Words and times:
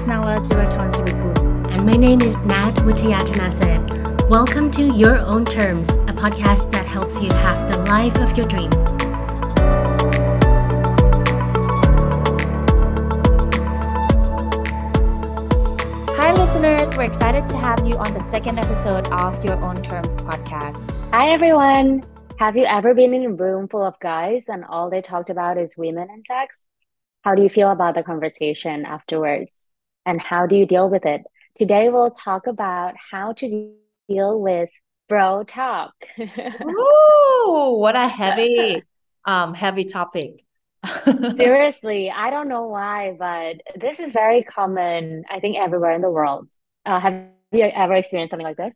is 0.00 0.06
Nala 0.06 0.40
Siraton 0.40 1.70
And 1.72 1.84
my 1.84 1.92
name 1.92 2.22
is 2.22 2.36
Nat 2.46 2.74
Witayatanasit. 2.86 4.28
Welcome 4.30 4.70
to 4.72 4.82
Your 4.82 5.18
Own 5.18 5.44
Terms, 5.44 5.90
a 5.90 6.12
podcast 6.12 6.70
that 6.72 6.86
helps 6.86 7.20
you 7.20 7.30
have 7.30 7.70
the 7.70 7.78
life 7.84 8.16
of 8.18 8.36
your 8.36 8.46
dream. 8.48 8.70
Hi, 16.16 16.32
listeners. 16.32 16.96
We're 16.96 17.04
excited 17.04 17.46
to 17.48 17.56
have 17.58 17.86
you 17.86 17.96
on 17.98 18.14
the 18.14 18.20
second 18.20 18.58
episode 18.58 19.06
of 19.08 19.44
Your 19.44 19.56
Own 19.62 19.82
Terms 19.82 20.16
podcast. 20.16 20.80
Hi, 21.12 21.28
everyone. 21.28 22.04
Have 22.38 22.56
you 22.56 22.64
ever 22.64 22.94
been 22.94 23.12
in 23.12 23.24
a 23.24 23.32
room 23.32 23.68
full 23.68 23.84
of 23.84 24.00
guys 24.00 24.44
and 24.48 24.64
all 24.64 24.88
they 24.88 25.02
talked 25.02 25.28
about 25.28 25.58
is 25.58 25.76
women 25.76 26.08
and 26.10 26.24
sex? 26.24 26.56
How 27.22 27.34
do 27.34 27.42
you 27.42 27.50
feel 27.50 27.70
about 27.70 27.94
the 27.96 28.02
conversation 28.02 28.86
afterwards? 28.86 29.59
And 30.06 30.20
how 30.20 30.46
do 30.46 30.56
you 30.56 30.66
deal 30.66 30.88
with 30.88 31.04
it? 31.06 31.22
Today, 31.54 31.88
we'll 31.88 32.10
talk 32.10 32.46
about 32.46 32.94
how 33.10 33.32
to 33.34 33.72
deal 34.08 34.40
with 34.40 34.70
bro 35.08 35.42
talk. 35.44 35.92
Ooh, 36.20 37.76
what 37.78 37.96
a 37.96 38.08
heavy, 38.08 38.82
um, 39.24 39.54
heavy 39.54 39.84
topic. 39.84 40.44
Seriously, 41.36 42.10
I 42.10 42.30
don't 42.30 42.48
know 42.48 42.68
why, 42.68 43.16
but 43.18 43.60
this 43.78 44.00
is 44.00 44.12
very 44.12 44.42
common, 44.42 45.24
I 45.28 45.40
think, 45.40 45.58
everywhere 45.58 45.92
in 45.92 46.00
the 46.00 46.10
world. 46.10 46.48
Uh, 46.86 46.98
have 46.98 47.26
you 47.52 47.64
ever 47.64 47.94
experienced 47.94 48.30
something 48.30 48.46
like 48.46 48.56
this? 48.56 48.74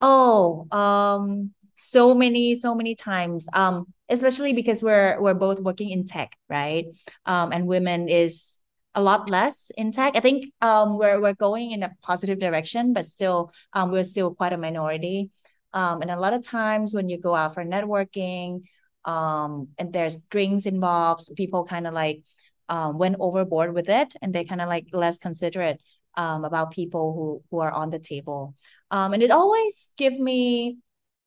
Oh, 0.00 0.66
um, 0.70 1.52
so 1.74 2.14
many, 2.14 2.54
so 2.54 2.74
many 2.74 2.94
times. 2.94 3.48
Um, 3.52 3.92
especially 4.08 4.52
because 4.52 4.82
we're 4.82 5.20
we're 5.20 5.34
both 5.34 5.60
working 5.60 5.90
in 5.90 6.06
tech, 6.06 6.32
right? 6.48 6.86
Um, 7.24 7.52
and 7.52 7.66
women 7.66 8.08
is 8.08 8.62
a 8.96 9.02
lot 9.02 9.30
less 9.30 9.70
in 9.76 9.92
tech. 9.92 10.16
I 10.16 10.20
think 10.20 10.52
um 10.62 10.98
we're 10.98 11.20
we're 11.20 11.34
going 11.34 11.70
in 11.72 11.82
a 11.84 11.94
positive 12.02 12.38
direction, 12.40 12.92
but 12.94 13.06
still 13.06 13.52
um 13.74 13.92
we're 13.92 14.04
still 14.04 14.34
quite 14.34 14.52
a 14.54 14.58
minority. 14.58 15.30
Um, 15.72 16.00
and 16.02 16.10
a 16.10 16.18
lot 16.18 16.32
of 16.32 16.42
times 16.42 16.94
when 16.94 17.08
you 17.10 17.18
go 17.20 17.34
out 17.34 17.54
for 17.54 17.64
networking, 17.64 18.62
um, 19.04 19.68
and 19.78 19.92
there's 19.92 20.16
drinks 20.30 20.64
involved, 20.66 21.28
people 21.36 21.64
kind 21.64 21.86
of 21.86 21.94
like 21.94 22.22
um 22.68 22.98
went 22.98 23.16
overboard 23.20 23.74
with 23.74 23.88
it, 23.88 24.14
and 24.22 24.34
they 24.34 24.44
kind 24.44 24.60
of 24.60 24.68
like 24.68 24.86
less 24.92 25.18
considerate 25.18 25.80
um 26.16 26.44
about 26.44 26.72
people 26.72 27.12
who 27.14 27.42
who 27.50 27.60
are 27.60 27.70
on 27.72 27.90
the 27.90 27.98
table. 28.00 28.54
Um, 28.90 29.12
and 29.14 29.22
it 29.22 29.30
always 29.30 29.88
give 29.98 30.18
me 30.18 30.78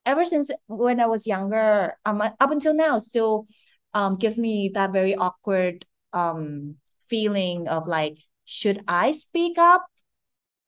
ever 0.06 0.26
since 0.26 0.50
when 0.68 1.00
I 1.00 1.06
was 1.06 1.28
younger, 1.28 1.94
um, 2.06 2.22
up 2.22 2.52
until 2.52 2.74
now, 2.74 2.98
still 2.98 3.46
um 3.94 4.18
gives 4.18 4.38
me 4.38 4.72
that 4.74 4.92
very 4.92 5.14
awkward 5.16 5.86
um 6.14 6.76
feeling 7.10 7.68
of 7.68 7.88
like, 7.88 8.18
should 8.46 8.84
I 8.88 9.12
speak 9.12 9.58
up? 9.58 9.86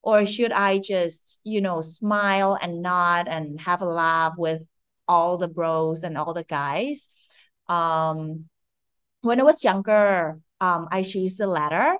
Or 0.03 0.25
should 0.25 0.51
I 0.51 0.79
just, 0.79 1.39
you 1.43 1.61
know, 1.61 1.81
smile 1.81 2.57
and 2.59 2.81
nod 2.81 3.27
and 3.27 3.61
have 3.61 3.81
a 3.81 3.85
laugh 3.85 4.33
with 4.37 4.63
all 5.07 5.37
the 5.37 5.47
bros 5.47 6.03
and 6.03 6.17
all 6.17 6.33
the 6.33 6.43
guys? 6.43 7.09
Um, 7.67 8.45
when 9.21 9.39
I 9.39 9.43
was 9.43 9.63
younger, 9.63 10.39
um, 10.59 10.87
I 10.91 11.03
choose 11.03 11.37
the 11.37 11.45
latter. 11.45 11.97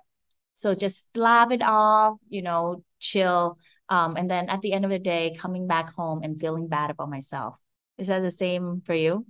So 0.54 0.74
just 0.74 1.16
laugh 1.16 1.52
it 1.52 1.62
off, 1.64 2.18
you 2.30 2.42
know, 2.42 2.84
chill 3.00 3.60
um, 3.92 4.16
and 4.16 4.32
then 4.32 4.48
at 4.48 4.62
the 4.62 4.72
end 4.72 4.86
of 4.86 4.92
the 4.92 5.00
day, 5.00 5.36
coming 5.38 5.68
back 5.68 5.94
home 5.94 6.22
and 6.24 6.40
feeling 6.40 6.70
bad 6.70 6.90
about 6.90 7.10
myself. 7.10 7.58
Is 7.98 8.08
that 8.08 8.22
the 8.22 8.32
same 8.32 8.82
for 8.86 8.94
you? 8.94 9.26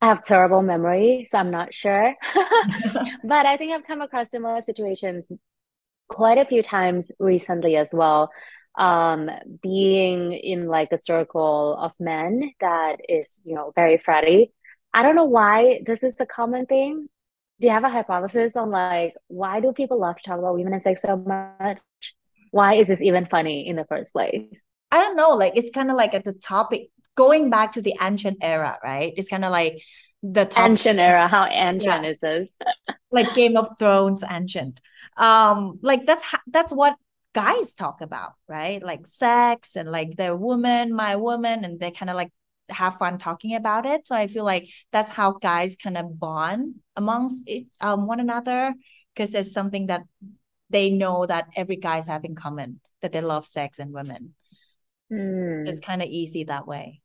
I 0.00 0.06
have 0.08 0.24
terrible 0.24 0.62
memory, 0.62 1.26
so 1.28 1.38
I'm 1.38 1.50
not 1.50 1.74
sure. 1.74 2.14
but 3.24 3.46
I 3.46 3.56
think 3.56 3.72
I've 3.72 3.86
come 3.86 4.02
across 4.02 4.30
similar 4.30 4.60
situations 4.62 5.26
quite 6.08 6.38
a 6.38 6.44
few 6.44 6.62
times 6.62 7.12
recently 7.18 7.76
as 7.76 7.90
well. 7.92 8.30
Um, 8.78 9.30
being 9.62 10.32
in 10.32 10.66
like 10.66 10.92
a 10.92 11.00
circle 11.00 11.76
of 11.80 11.92
men 11.98 12.52
that 12.60 12.96
is, 13.08 13.40
you 13.44 13.54
know, 13.54 13.72
very 13.74 13.96
fratty. 13.96 14.50
I 14.92 15.02
don't 15.02 15.16
know 15.16 15.24
why 15.24 15.80
this 15.86 16.02
is 16.02 16.20
a 16.20 16.26
common 16.26 16.66
thing. 16.66 17.08
Do 17.58 17.66
you 17.66 17.72
have 17.72 17.84
a 17.84 17.88
hypothesis 17.88 18.54
on 18.54 18.70
like 18.70 19.14
why 19.28 19.60
do 19.60 19.72
people 19.72 19.98
love 19.98 20.16
to 20.16 20.22
talk 20.22 20.38
about 20.38 20.54
women 20.54 20.74
and 20.74 20.82
sex 20.82 21.00
so 21.00 21.16
much? 21.16 21.80
why 22.50 22.74
is 22.74 22.88
this 22.88 23.02
even 23.02 23.26
funny 23.26 23.68
in 23.68 23.76
the 23.76 23.84
first 23.84 24.12
place? 24.12 24.62
I 24.90 24.98
don't 24.98 25.16
know. 25.16 25.30
Like 25.30 25.56
it's 25.56 25.70
kind 25.70 25.90
of 25.90 25.96
like 25.96 26.14
at 26.14 26.24
the 26.24 26.32
topic 26.32 26.88
going 27.16 27.50
back 27.50 27.72
to 27.72 27.82
the 27.82 27.94
ancient 28.00 28.38
era, 28.40 28.78
right? 28.84 29.12
It's 29.16 29.28
kind 29.28 29.44
of 29.44 29.50
like 29.50 29.82
the 30.22 30.44
topic. 30.44 30.70
ancient 30.70 30.98
era. 30.98 31.26
How 31.26 31.46
ancient 31.46 32.04
yeah. 32.04 32.10
is 32.10 32.20
this? 32.20 32.48
like 33.10 33.34
Game 33.34 33.56
of 33.56 33.78
Thrones 33.78 34.22
ancient. 34.28 34.80
Um, 35.16 35.78
like 35.82 36.06
that's 36.06 36.24
that's 36.46 36.72
what 36.72 36.96
guys 37.34 37.74
talk 37.74 38.00
about, 38.00 38.32
right? 38.48 38.82
Like 38.82 39.06
sex 39.06 39.76
and 39.76 39.90
like 39.90 40.16
their 40.16 40.36
woman, 40.36 40.94
my 40.94 41.16
woman, 41.16 41.64
and 41.64 41.80
they 41.80 41.90
kind 41.90 42.10
of 42.10 42.16
like 42.16 42.32
have 42.68 42.98
fun 42.98 43.18
talking 43.18 43.54
about 43.54 43.86
it. 43.86 44.06
So 44.06 44.14
I 44.14 44.26
feel 44.26 44.44
like 44.44 44.68
that's 44.92 45.10
how 45.10 45.32
guys 45.32 45.76
kind 45.76 45.96
of 45.96 46.18
bond 46.18 46.76
amongst 46.96 47.48
it, 47.48 47.66
um, 47.80 48.06
one 48.06 48.20
another 48.20 48.74
because 49.14 49.34
it's 49.34 49.52
something 49.52 49.86
that 49.86 50.02
they 50.70 50.90
know 50.90 51.24
that 51.26 51.46
every 51.54 51.76
guy's 51.76 52.06
have 52.06 52.24
in 52.24 52.34
common 52.34 52.80
that 53.02 53.12
they 53.12 53.20
love 53.20 53.46
sex 53.46 53.78
and 53.78 53.92
women. 53.92 54.34
Mm. 55.12 55.68
It's 55.68 55.80
kind 55.80 56.02
of 56.02 56.08
easy 56.08 56.44
that 56.44 56.66
way. 56.66 57.00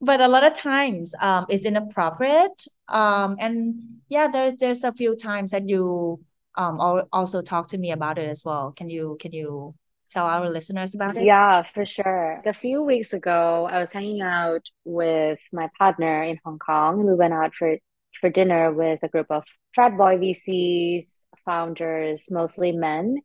But 0.00 0.20
a 0.20 0.28
lot 0.28 0.44
of 0.44 0.54
times 0.54 1.14
um 1.20 1.46
it's 1.48 1.64
inappropriate. 1.64 2.66
Um 2.88 3.36
and 3.38 4.00
yeah, 4.08 4.28
there's 4.28 4.54
there's 4.54 4.84
a 4.84 4.92
few 4.92 5.16
times 5.16 5.50
that 5.50 5.68
you 5.68 6.20
um 6.56 6.80
also 7.12 7.42
talk 7.42 7.68
to 7.68 7.78
me 7.78 7.92
about 7.92 8.18
it 8.18 8.28
as 8.28 8.42
well. 8.44 8.72
Can 8.72 8.88
you 8.88 9.16
can 9.20 9.32
you 9.32 9.74
tell 10.10 10.26
our 10.26 10.48
listeners 10.50 10.94
about 10.94 11.16
it? 11.16 11.24
Yeah, 11.24 11.62
for 11.62 11.84
sure. 11.84 12.42
A 12.44 12.52
few 12.52 12.82
weeks 12.82 13.12
ago, 13.12 13.68
I 13.70 13.78
was 13.78 13.92
hanging 13.92 14.22
out 14.22 14.68
with 14.84 15.38
my 15.52 15.68
partner 15.78 16.22
in 16.24 16.38
Hong 16.44 16.58
Kong. 16.58 17.06
We 17.06 17.14
went 17.14 17.34
out 17.34 17.54
for 17.54 17.76
for 18.20 18.28
dinner 18.28 18.72
with 18.72 19.00
a 19.02 19.08
group 19.08 19.26
of 19.30 19.44
frat 19.72 19.96
boy 19.96 20.16
VCs, 20.18 21.20
founders, 21.44 22.28
mostly 22.30 22.72
men, 22.72 23.18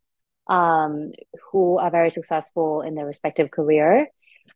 um, 0.48 1.12
who 1.52 1.80
are 1.80 1.90
very 1.90 2.12
successful 2.12 2.82
in 2.82 2.96
their 2.96 3.06
respective 3.06 3.50
career. 3.50 4.08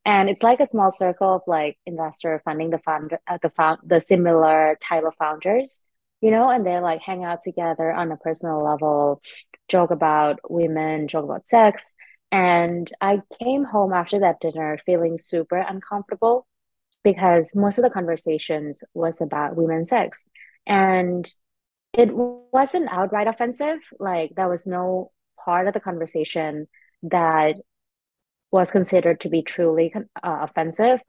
And 0.05 0.29
it's 0.29 0.43
like 0.43 0.59
a 0.59 0.69
small 0.69 0.91
circle 0.91 1.35
of 1.35 1.41
like 1.47 1.77
investor 1.85 2.41
funding 2.45 2.69
the 2.69 2.79
founder, 2.79 3.19
uh, 3.27 3.37
the 3.41 3.49
found 3.49 3.79
the 3.85 3.99
similar 3.99 4.77
type 4.81 5.03
of 5.03 5.15
founders, 5.15 5.83
you 6.21 6.31
know, 6.31 6.49
and 6.49 6.65
they 6.65 6.79
like 6.79 7.01
hang 7.01 7.23
out 7.23 7.39
together 7.43 7.91
on 7.91 8.11
a 8.11 8.17
personal 8.17 8.63
level, 8.63 9.21
joke 9.67 9.91
about 9.91 10.39
women, 10.49 11.07
joke 11.07 11.25
about 11.25 11.47
sex. 11.47 11.93
And 12.31 12.89
I 13.01 13.21
came 13.41 13.63
home 13.63 13.93
after 13.93 14.19
that 14.19 14.39
dinner 14.39 14.77
feeling 14.85 15.17
super 15.17 15.57
uncomfortable 15.57 16.47
because 17.03 17.55
most 17.55 17.77
of 17.77 17.83
the 17.83 17.89
conversations 17.89 18.83
was 18.93 19.21
about 19.21 19.55
women's 19.55 19.89
sex. 19.89 20.25
And 20.67 21.31
it 21.93 22.09
wasn't 22.13 22.91
outright 22.91 23.27
offensive. 23.27 23.79
Like 23.99 24.33
there 24.35 24.49
was 24.49 24.67
no 24.67 25.11
part 25.43 25.67
of 25.67 25.73
the 25.73 25.79
conversation 25.79 26.67
that 27.03 27.55
was 28.51 28.71
considered 28.71 29.19
to 29.21 29.29
be 29.29 29.41
truly 29.41 29.93
uh, 29.95 30.39
offensive. 30.41 30.99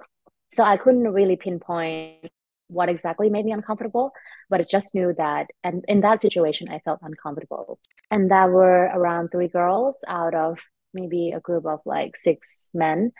So 0.50 0.64
I 0.64 0.76
couldn't 0.76 1.12
really 1.12 1.36
pinpoint 1.36 2.30
what 2.68 2.88
exactly 2.88 3.30
made 3.30 3.44
me 3.44 3.52
uncomfortable, 3.52 4.12
but 4.48 4.60
I 4.60 4.64
just 4.64 4.94
knew 4.94 5.12
that, 5.18 5.48
and 5.64 5.84
in 5.88 6.02
that 6.02 6.20
situation, 6.20 6.68
I 6.68 6.78
felt 6.78 7.00
uncomfortable. 7.02 7.80
And 8.10 8.30
there 8.30 8.48
were 8.48 8.84
around 8.84 9.30
three 9.30 9.48
girls 9.48 9.96
out 10.06 10.34
of 10.34 10.58
maybe 10.94 11.32
a 11.32 11.40
group 11.40 11.66
of 11.66 11.80
like 11.84 12.16
six 12.16 12.70
men. 12.74 13.12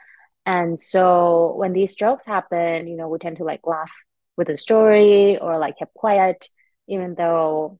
And 0.47 0.81
so 0.81 1.55
when 1.57 1.73
these 1.73 1.95
jokes 1.95 2.27
happen, 2.27 2.87
you 2.87 2.97
know, 2.97 3.09
we 3.09 3.19
tend 3.19 3.39
to 3.39 3.45
like 3.45 3.61
laugh 3.65 3.91
with 4.37 4.49
the 4.49 4.57
story 4.57 5.39
or 5.39 5.59
like 5.59 5.77
keep 5.79 5.89
quiet 5.95 6.49
even 6.89 7.15
though 7.15 7.79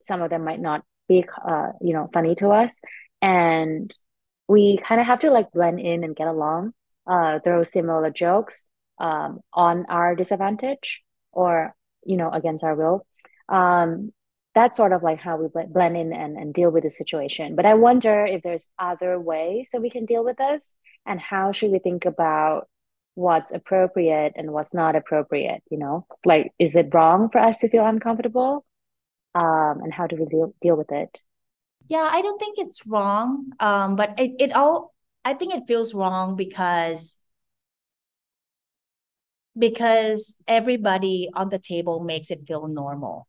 some 0.00 0.22
of 0.22 0.30
them 0.30 0.44
might 0.44 0.60
not 0.60 0.82
be 1.08 1.24
uh, 1.46 1.72
you 1.80 1.92
know 1.92 2.08
funny 2.12 2.34
to 2.34 2.48
us 2.48 2.80
and 3.20 3.94
we 4.48 4.78
kind 4.78 5.00
of 5.00 5.06
have 5.06 5.20
to 5.20 5.30
like 5.30 5.52
blend 5.52 5.80
in 5.80 6.04
and 6.04 6.16
get 6.16 6.28
along 6.28 6.72
uh, 7.06 7.38
throw 7.40 7.62
similar 7.62 8.10
jokes 8.10 8.66
um, 8.98 9.40
on 9.52 9.86
our 9.88 10.14
disadvantage 10.14 11.02
or 11.32 11.74
you 12.04 12.16
know 12.16 12.30
against 12.30 12.64
our 12.64 12.74
will. 12.74 13.06
Um, 13.48 14.12
that's 14.54 14.76
sort 14.76 14.92
of 14.92 15.02
like 15.02 15.18
how 15.18 15.36
we 15.36 15.48
blend 15.48 15.96
in 15.96 16.12
and, 16.12 16.36
and 16.36 16.54
deal 16.54 16.70
with 16.70 16.84
the 16.84 16.90
situation. 16.90 17.56
But 17.56 17.66
i 17.66 17.74
wonder 17.74 18.24
if 18.24 18.42
there's 18.42 18.68
other 18.78 19.18
ways 19.18 19.68
that 19.72 19.82
we 19.82 19.90
can 19.90 20.04
deal 20.04 20.24
with 20.24 20.36
this 20.36 20.74
and 21.06 21.18
how 21.20 21.50
should 21.52 21.72
we 21.72 21.80
think 21.80 22.04
about 22.04 22.68
what's 23.16 23.52
appropriate 23.52 24.32
and 24.36 24.52
what's 24.52 24.74
not 24.74 24.96
appropriate 24.96 25.62
you 25.70 25.78
know? 25.78 26.06
Like 26.24 26.52
is 26.58 26.76
it 26.76 26.94
wrong 26.94 27.30
for 27.30 27.40
us 27.40 27.58
to 27.58 27.68
feel 27.68 27.84
uncomfortable? 27.86 28.64
Um 29.34 29.80
and 29.82 29.92
how 29.92 30.06
do 30.06 30.16
we 30.16 30.26
deal, 30.26 30.54
deal 30.60 30.76
with 30.76 30.92
it 30.92 31.18
yeah 31.88 32.08
i 32.12 32.22
don't 32.22 32.38
think 32.38 32.58
it's 32.58 32.86
wrong 32.86 33.50
um 33.60 33.96
but 33.96 34.18
it, 34.18 34.32
it 34.38 34.52
all 34.54 34.94
i 35.24 35.34
think 35.34 35.54
it 35.54 35.66
feels 35.66 35.94
wrong 35.94 36.36
because 36.36 37.18
because 39.58 40.36
everybody 40.46 41.28
on 41.34 41.48
the 41.48 41.58
table 41.58 42.00
makes 42.00 42.30
it 42.30 42.46
feel 42.46 42.66
normal 42.68 43.26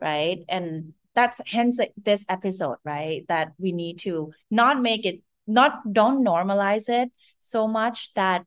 right? 0.00 0.44
And 0.48 0.94
that's 1.14 1.40
hence 1.46 1.80
this 2.02 2.24
episode 2.28 2.76
right? 2.84 3.24
That 3.28 3.52
we 3.58 3.72
need 3.72 3.98
to 4.00 4.32
not 4.50 4.80
make 4.80 5.04
it 5.04 5.22
not 5.46 5.92
don't 5.92 6.24
normalize 6.24 6.88
it 6.88 7.10
so 7.40 7.66
much 7.66 8.12
that 8.14 8.46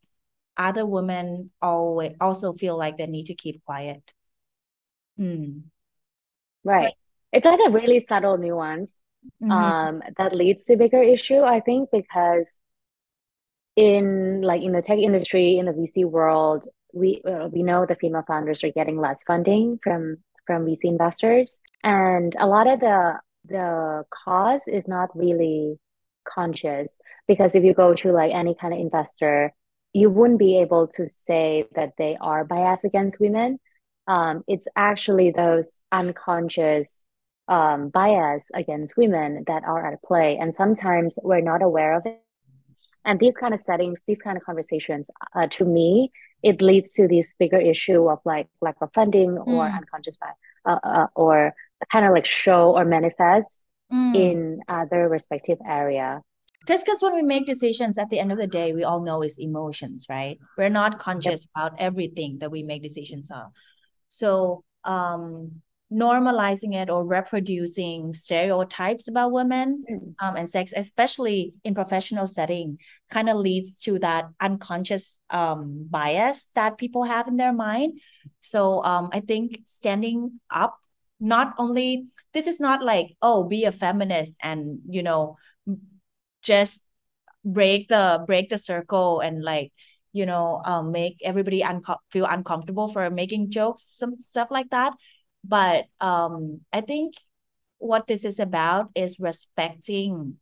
other 0.57 0.85
women 0.85 1.51
always 1.61 2.13
also 2.21 2.53
feel 2.53 2.77
like 2.77 2.97
they 2.97 3.07
need 3.07 3.25
to 3.25 3.35
keep 3.35 3.63
quiet. 3.65 4.13
Hmm. 5.17 5.69
right 6.63 6.93
it's 7.33 7.45
like 7.45 7.59
a 7.65 7.71
really 7.71 7.99
subtle 7.99 8.37
nuance 8.37 8.91
mm-hmm. 9.41 9.51
um 9.51 10.03
that 10.17 10.35
leads 10.35 10.65
to 10.65 10.77
bigger 10.77 11.01
issue 11.01 11.41
i 11.41 11.59
think 11.59 11.89
because 11.91 12.59
in 13.75 14.41
like 14.41 14.61
in 14.61 14.71
the 14.71 14.81
tech 14.81 14.99
industry 14.99 15.57
in 15.57 15.65
the 15.65 15.71
vc 15.71 16.05
world 16.05 16.67
we 16.93 17.21
uh, 17.27 17.47
we 17.51 17.63
know 17.63 17.85
the 17.85 17.95
female 17.95 18.23
founders 18.27 18.63
are 18.63 18.71
getting 18.71 18.99
less 18.99 19.23
funding 19.25 19.79
from 19.83 20.17
from 20.45 20.65
vc 20.65 20.83
investors 20.83 21.59
and 21.83 22.35
a 22.39 22.47
lot 22.47 22.67
of 22.67 22.79
the 22.79 23.19
the 23.45 24.05
cause 24.23 24.67
is 24.67 24.87
not 24.87 25.09
really 25.17 25.77
conscious 26.27 26.95
because 27.27 27.55
if 27.55 27.63
you 27.63 27.73
go 27.73 27.93
to 27.93 28.11
like 28.11 28.31
any 28.33 28.55
kind 28.55 28.73
of 28.73 28.79
investor 28.79 29.51
you 29.91 30.09
wouldn't 30.09 30.39
be 30.39 30.57
able 30.57 30.87
to 30.87 31.07
say 31.07 31.65
that 31.75 31.93
they 31.97 32.15
are 32.21 32.45
biased 32.45 32.85
against 32.85 33.19
women 33.19 33.59
um, 34.07 34.43
it's 34.47 34.67
actually 34.75 35.31
those 35.31 35.81
unconscious 35.91 37.05
um, 37.47 37.89
bias 37.89 38.47
against 38.53 38.95
women 38.97 39.43
that 39.47 39.63
are 39.63 39.91
at 39.91 40.01
play 40.03 40.37
and 40.37 40.55
sometimes 40.55 41.19
we're 41.23 41.41
not 41.41 41.61
aware 41.61 41.97
of 41.97 42.05
it 42.05 42.21
and 43.05 43.19
these 43.19 43.35
kind 43.35 43.53
of 43.53 43.59
settings 43.59 43.99
these 44.07 44.21
kind 44.21 44.37
of 44.37 44.43
conversations 44.43 45.09
uh, 45.35 45.47
to 45.47 45.65
me 45.65 46.11
it 46.41 46.61
leads 46.61 46.93
to 46.93 47.07
this 47.07 47.33
bigger 47.37 47.59
issue 47.59 48.09
of 48.09 48.19
like 48.25 48.47
lack 48.61 48.75
of 48.81 48.89
funding 48.93 49.31
mm. 49.31 49.47
or 49.47 49.65
unconscious 49.65 50.17
bias 50.17 50.35
uh, 50.65 50.79
uh, 50.83 51.07
or 51.15 51.53
kind 51.91 52.05
of 52.05 52.13
like 52.13 52.25
show 52.25 52.75
or 52.77 52.85
manifest 52.85 53.65
mm. 53.91 54.15
in 54.15 54.59
other 54.69 55.09
respective 55.09 55.57
area 55.67 56.21
because 56.61 56.81
because 56.81 57.01
when 57.01 57.13
we 57.13 57.21
make 57.21 57.45
decisions 57.45 57.97
at 57.97 58.09
the 58.09 58.19
end 58.19 58.31
of 58.31 58.37
the 58.37 58.47
day 58.47 58.73
we 58.73 58.85
all 58.85 59.01
know 59.01 59.21
it's 59.21 59.37
emotions 59.37 60.05
right 60.09 60.39
we're 60.57 60.69
not 60.69 60.97
conscious 60.97 61.41
yep. 61.41 61.49
about 61.67 61.79
everything 61.79 62.39
that 62.39 62.51
we 62.51 62.63
make 62.63 62.81
decisions 62.81 63.29
on 63.31 63.51
so 64.07 64.63
um 64.85 65.61
normalizing 65.93 66.73
it 66.73 66.89
or 66.89 67.05
reproducing 67.05 68.13
stereotypes 68.13 69.07
about 69.07 69.31
women 69.31 69.83
mm. 69.89 70.13
um, 70.19 70.35
and 70.35 70.49
sex, 70.49 70.73
especially 70.75 71.53
in 71.63 71.75
professional 71.75 72.25
setting, 72.25 72.77
kind 73.11 73.29
of 73.29 73.37
leads 73.37 73.79
to 73.81 73.99
that 73.99 74.25
unconscious 74.41 75.17
um, 75.29 75.85
bias 75.89 76.47
that 76.55 76.77
people 76.77 77.03
have 77.03 77.27
in 77.27 77.37
their 77.37 77.53
mind. 77.53 77.99
So 78.41 78.83
um, 78.83 79.09
I 79.13 79.19
think 79.19 79.59
standing 79.65 80.39
up, 80.49 80.77
not 81.19 81.53
only 81.57 82.07
this 82.33 82.47
is 82.47 82.59
not 82.59 82.83
like 82.83 83.15
oh 83.21 83.45
be 83.45 83.63
a 83.63 83.71
feminist 83.71 84.35
and 84.43 84.79
you 84.89 85.01
know 85.01 85.37
just 86.41 86.83
break 87.45 87.87
the 87.87 88.23
break 88.27 88.49
the 88.49 88.57
circle 88.57 89.21
and 89.21 89.41
like 89.41 89.71
you 90.11 90.25
know 90.25 90.61
um, 90.65 90.91
make 90.91 91.17
everybody 91.23 91.63
unco- 91.63 92.01
feel 92.11 92.25
uncomfortable 92.25 92.89
for 92.89 93.09
making 93.09 93.51
jokes 93.51 93.83
some 93.83 94.19
stuff 94.19 94.49
like 94.51 94.69
that 94.71 94.93
but 95.43 95.85
um 95.99 96.61
i 96.71 96.81
think 96.81 97.15
what 97.77 98.07
this 98.07 98.23
is 98.23 98.39
about 98.39 98.89
is 98.95 99.19
respecting 99.19 100.37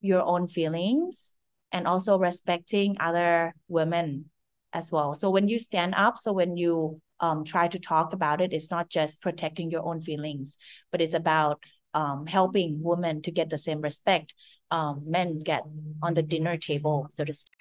your 0.00 0.22
own 0.22 0.46
feelings 0.46 1.34
and 1.72 1.88
also 1.88 2.16
respecting 2.16 2.96
other 3.00 3.52
women 3.66 4.26
as 4.72 4.92
well. 4.92 5.14
So 5.14 5.28
when 5.30 5.48
you 5.48 5.58
stand 5.58 5.94
up 5.96 6.20
so 6.20 6.32
when 6.32 6.56
you 6.56 7.00
um, 7.20 7.44
try 7.44 7.68
to 7.68 7.78
talk 7.78 8.12
about 8.12 8.40
it 8.40 8.52
it's 8.52 8.70
not 8.70 8.90
just 8.90 9.20
protecting 9.20 9.70
your 9.70 9.84
own 9.86 10.00
feelings 10.00 10.58
but 10.90 11.00
it's 11.00 11.14
about 11.14 11.62
um, 11.94 12.26
helping 12.26 12.82
women 12.82 13.22
to 13.22 13.30
get 13.30 13.50
the 13.50 13.58
same 13.58 13.80
respect 13.80 14.34
um, 14.70 15.02
men 15.06 15.38
get 15.38 15.62
on 16.02 16.14
the 16.14 16.22
dinner 16.22 16.56
table 16.56 17.08
so 17.10 17.24
to 17.24 17.32
speak. 17.32 17.52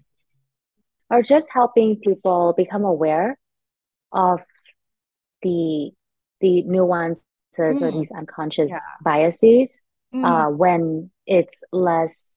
Or 1.09 1.21
just 1.21 1.49
helping 1.51 1.97
people 1.97 2.53
become 2.57 2.83
aware 2.83 3.37
of 4.11 4.41
the 5.43 5.91
the 6.43 6.61
nuances 6.63 7.23
mm. 7.57 7.81
or 7.81 7.91
these 7.91 8.11
unconscious 8.11 8.69
yeah. 8.69 8.79
biases 9.03 9.81
mm. 10.13 10.23
uh, 10.23 10.49
when 10.51 11.09
it's 11.25 11.63
less 11.71 12.35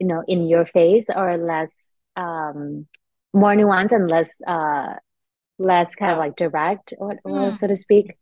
you 0.00 0.06
know 0.06 0.24
in 0.26 0.48
your 0.48 0.64
face 0.66 1.06
or 1.14 1.36
less 1.36 1.72
um, 2.16 2.86
more 3.32 3.54
nuanced 3.54 3.92
and 3.92 4.08
less 4.08 4.30
uh, 4.46 4.94
less 5.58 5.94
kind 5.94 6.12
of 6.12 6.18
like 6.18 6.36
direct 6.36 6.94
or, 6.98 7.18
or 7.24 7.50
mm. 7.50 7.56
so 7.56 7.66
to 7.66 7.76
speak 7.76 8.16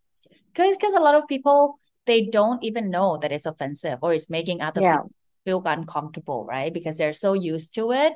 because 0.53 0.77
because 0.77 0.95
a 0.95 1.01
lot 1.01 1.15
of 1.15 1.29
people 1.29 1.79
they 2.07 2.23
don't 2.23 2.63
even 2.65 2.91
know 2.91 3.17
that 3.17 3.33
it's 3.33 3.47
offensive 3.47 3.99
or 4.03 4.13
it's 4.13 4.29
making 4.29 4.61
other 4.61 4.81
yeah. 4.83 4.97
people 4.97 5.13
feel 5.45 5.63
uncomfortable 5.65 6.45
right 6.45 6.75
because 6.75 6.99
they're 6.99 7.13
so 7.13 7.33
used 7.33 7.75
to 7.75 7.93
it 7.93 8.13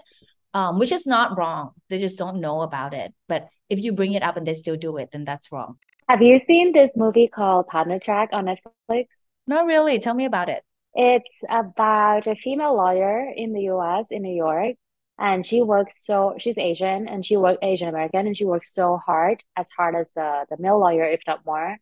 um, 0.52 0.80
which 0.80 0.90
is 0.90 1.06
not 1.06 1.38
wrong 1.38 1.70
they 1.88 1.98
just 1.98 2.18
don't 2.18 2.40
know 2.40 2.62
about 2.62 2.92
it 2.92 3.12
but 3.28 3.46
if 3.68 3.78
you 3.78 3.92
bring 3.92 4.14
it 4.14 4.24
up 4.24 4.36
and 4.36 4.46
they 4.46 4.54
still 4.54 4.76
do 4.76 4.96
it 4.96 5.12
then 5.12 5.24
that's 5.24 5.52
wrong 5.52 5.76
have 6.10 6.22
you 6.22 6.40
seen 6.44 6.72
this 6.72 6.90
movie 6.96 7.28
called 7.28 7.68
Partner 7.68 8.00
Track 8.00 8.30
on 8.32 8.46
Netflix? 8.46 9.06
Not 9.46 9.64
really. 9.64 10.00
Tell 10.00 10.12
me 10.12 10.24
about 10.24 10.48
it. 10.48 10.64
It's 10.92 11.44
about 11.48 12.26
a 12.26 12.34
female 12.34 12.74
lawyer 12.74 13.30
in 13.36 13.52
the 13.52 13.70
US, 13.74 14.08
in 14.10 14.22
New 14.22 14.34
York. 14.34 14.74
And 15.20 15.46
she 15.46 15.62
works 15.62 16.04
so, 16.04 16.34
she's 16.36 16.58
Asian 16.58 17.06
and 17.06 17.24
she 17.24 17.36
works 17.36 17.60
Asian 17.62 17.88
American 17.88 18.26
and 18.26 18.36
she 18.36 18.44
works 18.44 18.74
so 18.74 18.96
hard, 19.06 19.44
as 19.56 19.68
hard 19.76 19.94
as 19.94 20.08
the, 20.16 20.46
the 20.50 20.56
male 20.58 20.80
lawyer, 20.80 21.04
if 21.04 21.20
not 21.28 21.46
more. 21.46 21.76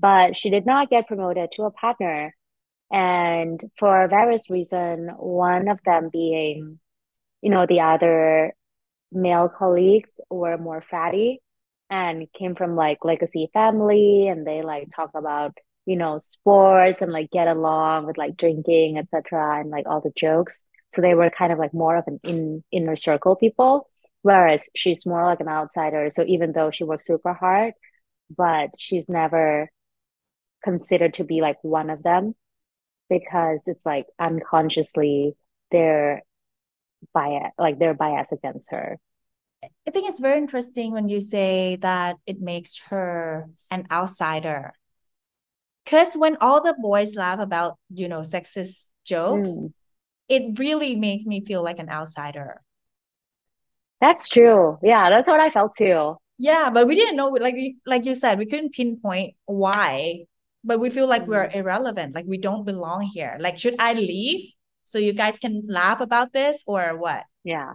But 0.00 0.36
she 0.36 0.50
did 0.50 0.66
not 0.66 0.90
get 0.90 1.06
promoted 1.06 1.52
to 1.52 1.62
a 1.62 1.70
partner. 1.70 2.34
And 2.90 3.62
for 3.78 4.08
various 4.08 4.50
reasons, 4.50 5.12
one 5.16 5.68
of 5.68 5.78
them 5.84 6.10
being, 6.12 6.80
you 7.40 7.50
know, 7.50 7.66
the 7.68 7.82
other 7.82 8.52
male 9.12 9.48
colleagues 9.48 10.10
were 10.28 10.58
more 10.58 10.82
fatty 10.90 11.40
and 11.90 12.26
came 12.38 12.54
from 12.54 12.76
like 12.76 13.04
legacy 13.04 13.50
family 13.52 14.28
and 14.28 14.46
they 14.46 14.62
like 14.62 14.88
talk 14.94 15.10
about 15.14 15.56
you 15.86 15.96
know 15.96 16.18
sports 16.20 17.02
and 17.02 17.12
like 17.12 17.30
get 17.30 17.48
along 17.48 18.06
with 18.06 18.18
like 18.18 18.36
drinking 18.36 18.98
etc 18.98 19.60
and 19.60 19.70
like 19.70 19.86
all 19.88 20.00
the 20.00 20.12
jokes. 20.16 20.62
So 20.94 21.02
they 21.02 21.14
were 21.14 21.30
kind 21.30 21.52
of 21.52 21.58
like 21.58 21.74
more 21.74 21.96
of 21.96 22.04
an 22.06 22.20
in 22.24 22.64
inner 22.72 22.96
circle 22.96 23.36
people 23.36 23.88
whereas 24.22 24.68
she's 24.76 25.06
more 25.06 25.24
like 25.24 25.40
an 25.40 25.48
outsider. 25.48 26.08
So 26.10 26.24
even 26.26 26.52
though 26.52 26.70
she 26.70 26.84
works 26.84 27.06
super 27.06 27.34
hard 27.34 27.74
but 28.36 28.70
she's 28.78 29.08
never 29.08 29.70
considered 30.62 31.14
to 31.14 31.24
be 31.24 31.40
like 31.40 31.56
one 31.62 31.90
of 31.90 32.02
them 32.02 32.34
because 33.08 33.62
it's 33.66 33.84
like 33.86 34.06
unconsciously 34.18 35.34
they're 35.70 36.22
bias 37.14 37.52
like 37.58 37.78
they're 37.78 37.94
biased 37.94 38.32
against 38.32 38.70
her 38.70 38.98
I 39.62 39.90
think 39.90 40.08
it's 40.08 40.20
very 40.20 40.38
interesting 40.38 40.92
when 40.92 41.08
you 41.08 41.20
say 41.20 41.76
that 41.82 42.16
it 42.26 42.40
makes 42.40 42.78
her 42.88 43.50
an 43.70 43.86
outsider. 43.90 44.72
Because 45.84 46.14
when 46.14 46.36
all 46.40 46.62
the 46.62 46.74
boys 46.80 47.14
laugh 47.14 47.38
about, 47.38 47.78
you 47.92 48.08
know, 48.08 48.20
sexist 48.20 48.86
jokes, 49.04 49.50
mm. 49.50 49.72
it 50.28 50.58
really 50.58 50.96
makes 50.96 51.24
me 51.26 51.44
feel 51.44 51.62
like 51.62 51.78
an 51.78 51.90
outsider. 51.90 52.62
That's 54.00 54.28
true. 54.28 54.78
Yeah, 54.82 55.10
that's 55.10 55.28
what 55.28 55.40
I 55.40 55.50
felt 55.50 55.76
too. 55.76 56.16
Yeah, 56.38 56.70
but 56.72 56.86
we 56.86 56.94
didn't 56.94 57.16
know, 57.16 57.28
like 57.28 57.54
like 57.84 58.06
you 58.06 58.14
said, 58.14 58.38
we 58.38 58.46
couldn't 58.46 58.72
pinpoint 58.72 59.34
why. 59.44 60.24
But 60.64 60.78
we 60.78 60.90
feel 60.90 61.08
like 61.08 61.22
mm. 61.22 61.28
we're 61.28 61.50
irrelevant, 61.52 62.14
like 62.14 62.26
we 62.26 62.38
don't 62.38 62.64
belong 62.64 63.02
here. 63.02 63.36
Like, 63.40 63.58
should 63.58 63.76
I 63.78 63.94
leave 63.94 64.52
so 64.84 64.98
you 64.98 65.12
guys 65.12 65.38
can 65.38 65.64
laugh 65.66 66.00
about 66.00 66.32
this 66.32 66.62
or 66.66 66.96
what? 66.96 67.24
Yeah, 67.44 67.74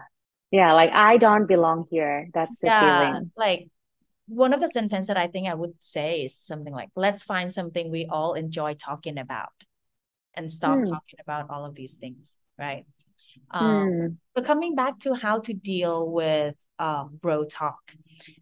yeah 0.51 0.73
like 0.73 0.91
i 0.91 1.17
don't 1.17 1.47
belong 1.47 1.85
here. 1.89 2.29
That's 2.33 2.59
the 2.59 2.67
yeah, 2.67 3.13
feeling. 3.13 3.31
like 3.35 3.67
one 4.27 4.53
of 4.53 4.59
the 4.59 4.67
sentences 4.67 5.07
that 5.07 5.17
i 5.17 5.27
think 5.27 5.47
i 5.47 5.53
would 5.53 5.73
say 5.79 6.21
is 6.21 6.37
something 6.37 6.73
like 6.73 6.89
let's 6.95 7.23
find 7.23 7.53
something 7.53 7.91
we 7.91 8.07
all 8.09 8.33
enjoy 8.33 8.73
talking 8.73 9.17
about 9.17 9.53
and 10.33 10.51
stop 10.51 10.79
mm. 10.79 10.89
talking 10.89 11.19
about 11.21 11.49
all 11.49 11.65
of 11.65 11.75
these 11.75 11.93
things 11.93 12.35
right? 12.57 12.85
Um 13.51 13.87
mm. 13.87 14.15
but 14.33 14.45
coming 14.45 14.75
back 14.75 14.99
to 14.99 15.13
how 15.13 15.39
to 15.41 15.53
deal 15.53 16.09
with 16.09 16.55
um 16.79 17.19
bro 17.21 17.45
talk 17.45 17.79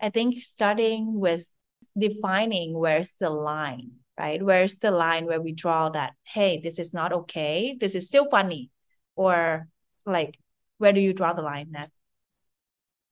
i 0.01 0.09
think 0.09 0.41
starting 0.41 1.19
with 1.19 1.49
defining 1.97 2.73
where's 2.73 3.11
the 3.19 3.29
line 3.29 3.91
right? 4.17 4.41
Where's 4.41 4.75
the 4.75 4.91
line 4.91 5.25
where 5.25 5.41
we 5.41 5.51
draw 5.53 5.89
that 5.89 6.13
hey 6.23 6.59
this 6.61 6.79
is 6.79 6.93
not 6.93 7.13
okay. 7.13 7.77
This 7.79 7.95
is 7.95 8.07
still 8.07 8.29
funny 8.29 8.69
or 9.15 9.67
like 10.05 10.37
where 10.77 10.93
do 10.93 11.01
you 11.01 11.13
draw 11.13 11.33
the 11.33 11.41
line 11.41 11.69
then? 11.71 11.87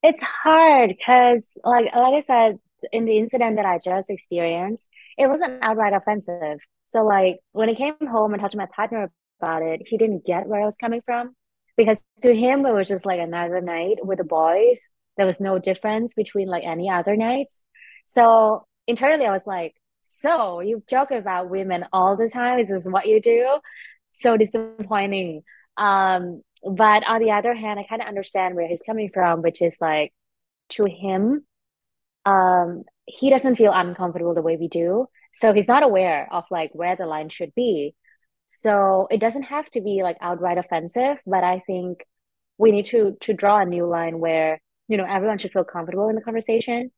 It's 0.03 0.23
hard 0.23 0.89
because 0.89 1.47
like 1.63 1.85
like 1.95 2.13
I 2.13 2.21
said, 2.21 2.59
in 2.91 3.05
the 3.05 3.17
incident 3.17 3.57
that 3.57 3.65
I 3.65 3.79
just 3.83 4.09
experienced, 4.09 4.87
it 5.17 5.27
wasn't 5.27 5.61
outright 5.61 5.93
offensive. 5.93 6.59
So 6.87 7.03
like 7.03 7.39
when 7.51 7.69
I 7.69 7.73
came 7.73 7.95
home 8.01 8.33
and 8.33 8.41
talked 8.41 8.53
to 8.53 8.57
my 8.57 8.67
partner 8.75 9.11
about 9.39 9.61
it, 9.61 9.81
he 9.85 9.97
didn't 9.97 10.25
get 10.25 10.47
where 10.47 10.61
I 10.61 10.65
was 10.65 10.77
coming 10.77 11.01
from. 11.05 11.35
Because 11.77 11.99
to 12.21 12.35
him 12.35 12.65
it 12.65 12.73
was 12.73 12.87
just 12.87 13.05
like 13.05 13.19
another 13.19 13.61
night 13.61 13.97
with 14.03 14.17
the 14.17 14.23
boys. 14.23 14.81
There 15.17 15.25
was 15.25 15.39
no 15.39 15.59
difference 15.59 16.13
between 16.13 16.47
like 16.47 16.63
any 16.63 16.89
other 16.89 17.15
nights. 17.15 17.61
So 18.07 18.65
internally 18.87 19.25
I 19.25 19.31
was 19.31 19.45
like, 19.45 19.73
so 20.19 20.59
you 20.59 20.83
joke 20.87 21.11
about 21.11 21.49
women 21.49 21.85
all 21.93 22.15
the 22.15 22.29
time. 22.29 22.59
Is 22.59 22.69
This 22.69 22.85
is 22.85 22.91
what 22.91 23.07
you 23.07 23.21
do. 23.21 23.59
So 24.11 24.37
disappointing. 24.37 25.43
Um, 25.77 26.41
but 26.63 27.07
on 27.07 27.21
the 27.21 27.31
other 27.31 27.53
hand, 27.53 27.79
I 27.79 27.85
kind 27.87 28.01
of 28.01 28.07
understand 28.07 28.55
where 28.55 28.67
he's 28.67 28.83
coming 28.83 29.09
from, 29.13 29.41
which 29.41 29.61
is 29.61 29.77
like 29.81 30.13
to 30.69 30.85
him, 30.85 31.45
um, 32.25 32.83
he 33.05 33.29
doesn't 33.29 33.55
feel 33.55 33.73
uncomfortable 33.73 34.33
the 34.33 34.41
way 34.41 34.57
we 34.57 34.67
do. 34.67 35.07
So 35.33 35.53
he's 35.53 35.67
not 35.67 35.83
aware 35.83 36.27
of 36.31 36.43
like 36.51 36.71
where 36.73 36.95
the 36.95 37.05
line 37.05 37.29
should 37.29 37.53
be. 37.55 37.95
So 38.47 39.07
it 39.09 39.19
doesn't 39.19 39.43
have 39.43 39.69
to 39.71 39.81
be 39.81 40.01
like 40.03 40.17
outright 40.21 40.57
offensive, 40.57 41.17
but 41.25 41.43
I 41.43 41.61
think 41.65 42.05
we 42.57 42.71
need 42.71 42.85
to 42.87 43.17
to 43.21 43.33
draw 43.33 43.59
a 43.59 43.65
new 43.65 43.87
line 43.87 44.19
where, 44.19 44.61
you 44.87 44.97
know, 44.97 45.05
everyone 45.05 45.37
should 45.37 45.51
feel 45.53 45.63
comfortable 45.63 46.09
in 46.09 46.15
the 46.15 46.21
conversation. 46.21 46.91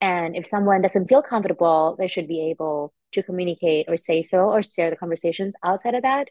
And 0.00 0.36
if 0.36 0.46
someone 0.46 0.82
doesn't 0.82 1.08
feel 1.08 1.22
comfortable, 1.22 1.96
they 1.98 2.08
should 2.08 2.28
be 2.28 2.50
able 2.50 2.92
to 3.12 3.22
communicate 3.22 3.86
or 3.88 3.96
say 3.96 4.22
so 4.22 4.50
or 4.50 4.62
steer 4.62 4.90
the 4.90 4.96
conversations 4.96 5.54
outside 5.64 5.94
of 5.94 6.02
that. 6.02 6.28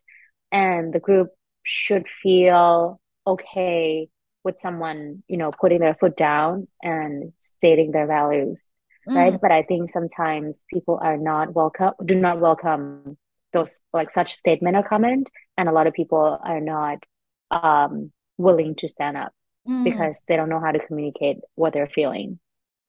And 0.52 0.94
the 0.94 1.00
group 1.00 1.30
should 1.64 2.08
feel 2.22 3.00
okay 3.26 4.10
with 4.44 4.60
someone, 4.60 5.24
you 5.28 5.38
know, 5.38 5.52
putting 5.52 5.80
their 5.80 5.96
foot 5.96 6.18
down 6.18 6.68
and 6.82 7.32
stating 7.38 7.92
their 7.92 8.08
values, 8.08 8.66
mm. 9.08 9.16
right? 9.16 9.40
But 9.40 9.52
I 9.52 9.64
think 9.64 9.92
sometimes 9.92 10.64
people 10.74 11.00
are 11.02 11.18
not 11.18 11.54
welcome, 11.54 11.94
do 12.04 12.16
not 12.16 12.40
welcome 12.40 13.18
those 13.54 13.82
like 13.94 14.10
such 14.12 14.34
statement 14.34 14.78
or 14.78 14.84
comment, 14.84 15.30
and 15.58 15.70
a 15.70 15.72
lot 15.72 15.88
of 15.88 15.94
people 15.94 16.40
are 16.44 16.62
not 16.62 17.06
um, 17.52 18.12
willing 18.38 18.76
to 18.76 18.88
stand 18.88 19.18
up 19.18 19.34
mm. 19.68 19.84
because 19.84 20.22
they 20.28 20.36
don't 20.36 20.50
know 20.50 20.60
how 20.60 20.72
to 20.72 20.86
communicate 20.88 21.38
what 21.56 21.74
they're 21.74 21.88
feeling. 21.88 22.40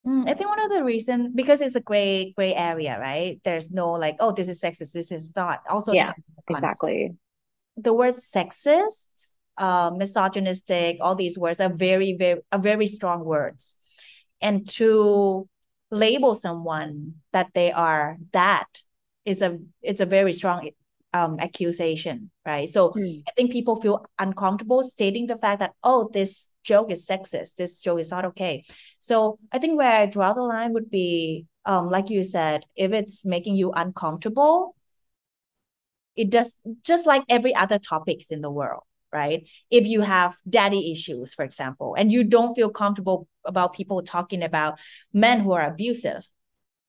Mm, 0.07 0.29
I 0.29 0.35
think 0.35 0.49
one 0.49 0.61
of 0.61 0.71
the 0.71 0.83
reason 0.83 1.33
because 1.35 1.61
it's 1.61 1.77
a 1.77 1.81
gray 1.81 2.33
gray 2.33 2.55
area, 2.55 2.99
right? 2.99 3.41
There's 3.45 3.71
no 3.71 3.93
like, 3.93 4.17
oh, 4.19 4.33
this 4.33 4.49
is 4.49 4.61
sexist, 4.61 4.93
this 4.93 5.13
is 5.13 5.33
not. 5.37 5.61
Also, 5.69 5.93
yeah, 5.93 6.13
exactly. 6.49 7.13
The 7.77 7.93
word 7.93 8.15
sexist 8.15 9.27
uh, 9.59 9.91
misogynistic, 9.97 10.99
all 11.01 11.15
these 11.15 11.39
words 11.39 11.61
are 11.61 11.73
very, 11.73 12.17
very, 12.19 12.41
are 12.51 12.59
very 12.59 12.87
strong 12.87 13.25
words. 13.25 13.77
And 14.41 14.69
to 14.73 15.49
label 15.91 16.35
someone 16.35 17.15
that 17.33 17.49
they 17.55 17.71
are 17.71 18.17
that 18.33 18.67
is 19.25 19.43
a 19.43 19.59
it's 19.83 20.01
a 20.01 20.07
very 20.07 20.33
strong 20.33 20.69
um, 21.13 21.37
accusation, 21.39 22.31
right? 22.47 22.69
So 22.69 22.91
mm. 22.91 23.23
I 23.29 23.31
think 23.37 23.53
people 23.53 23.81
feel 23.81 24.05
uncomfortable 24.19 24.83
stating 24.83 25.27
the 25.27 25.37
fact 25.37 25.61
that 25.61 25.75
oh, 25.85 26.11
this 26.13 26.49
joke 26.65 26.91
is 26.91 27.07
sexist, 27.07 27.57
this 27.57 27.79
joke 27.79 28.01
is 28.01 28.11
not 28.11 28.25
okay. 28.25 28.65
So 28.99 29.39
I 29.53 29.59
think 29.59 29.77
where 29.77 29.93
I 29.93 30.07
draw 30.07 30.33
the 30.33 30.43
line 30.43 30.73
would 30.73 30.91
be, 30.91 31.47
um, 31.67 31.89
like 31.89 32.09
you 32.09 32.25
said, 32.25 32.65
if 32.75 32.93
it's 32.93 33.25
making 33.25 33.57
you 33.57 33.71
uncomfortable, 33.73 34.75
it 36.17 36.31
does 36.31 36.55
just 36.83 37.07
like 37.07 37.23
every 37.29 37.55
other 37.55 37.79
topics 37.79 38.27
in 38.27 38.41
the 38.41 38.51
world 38.51 38.83
right? 39.13 39.47
If 39.71 39.87
you 39.87 40.01
have 40.01 40.37
daddy 40.49 40.91
issues, 40.91 41.35
for 41.35 41.45
example, 41.45 41.95
and 41.97 42.11
you 42.11 42.25
don't 42.25 42.55
feel 42.55 42.71
comfortable 42.71 43.29
about 43.45 43.75
people 43.75 44.03
talking 44.03 44.43
about 44.43 44.79
men 45.13 45.41
who 45.41 45.53
are 45.53 45.67
abusive, 45.67 46.27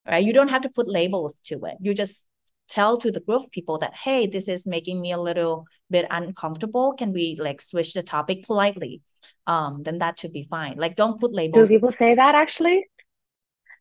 right? 0.08 0.24
You 0.24 0.34
don't 0.34 0.48
have 0.48 0.62
to 0.62 0.70
put 0.70 0.88
labels 0.88 1.39
to 1.46 1.65
it. 1.65 1.75
You 1.82 1.94
just 1.94 2.25
tell 2.70 2.98
to 2.98 3.12
the 3.12 3.20
group 3.20 3.44
of 3.44 3.51
people 3.51 3.77
that, 3.80 3.94
hey, 3.94 4.25
this 4.25 4.48
is 4.48 4.65
making 4.65 5.01
me 5.01 5.12
a 5.12 5.20
little 5.20 5.65
bit 5.89 6.08
uncomfortable. 6.10 6.94
Can 6.94 7.12
we 7.12 7.38
like 7.39 7.62
switch 7.62 7.94
the 7.94 8.03
topic 8.03 8.46
politely? 8.46 9.01
Um, 9.46 9.84
then 9.84 10.00
that 10.00 10.20
should 10.20 10.34
be 10.34 10.48
fine. 10.50 10.77
Like, 10.77 10.96
don't 10.96 11.20
put 11.20 11.34
labels. 11.34 11.68
Do 11.68 11.75
people 11.75 11.92
say 11.92 12.15
that 12.15 12.36
actually? 12.36 12.88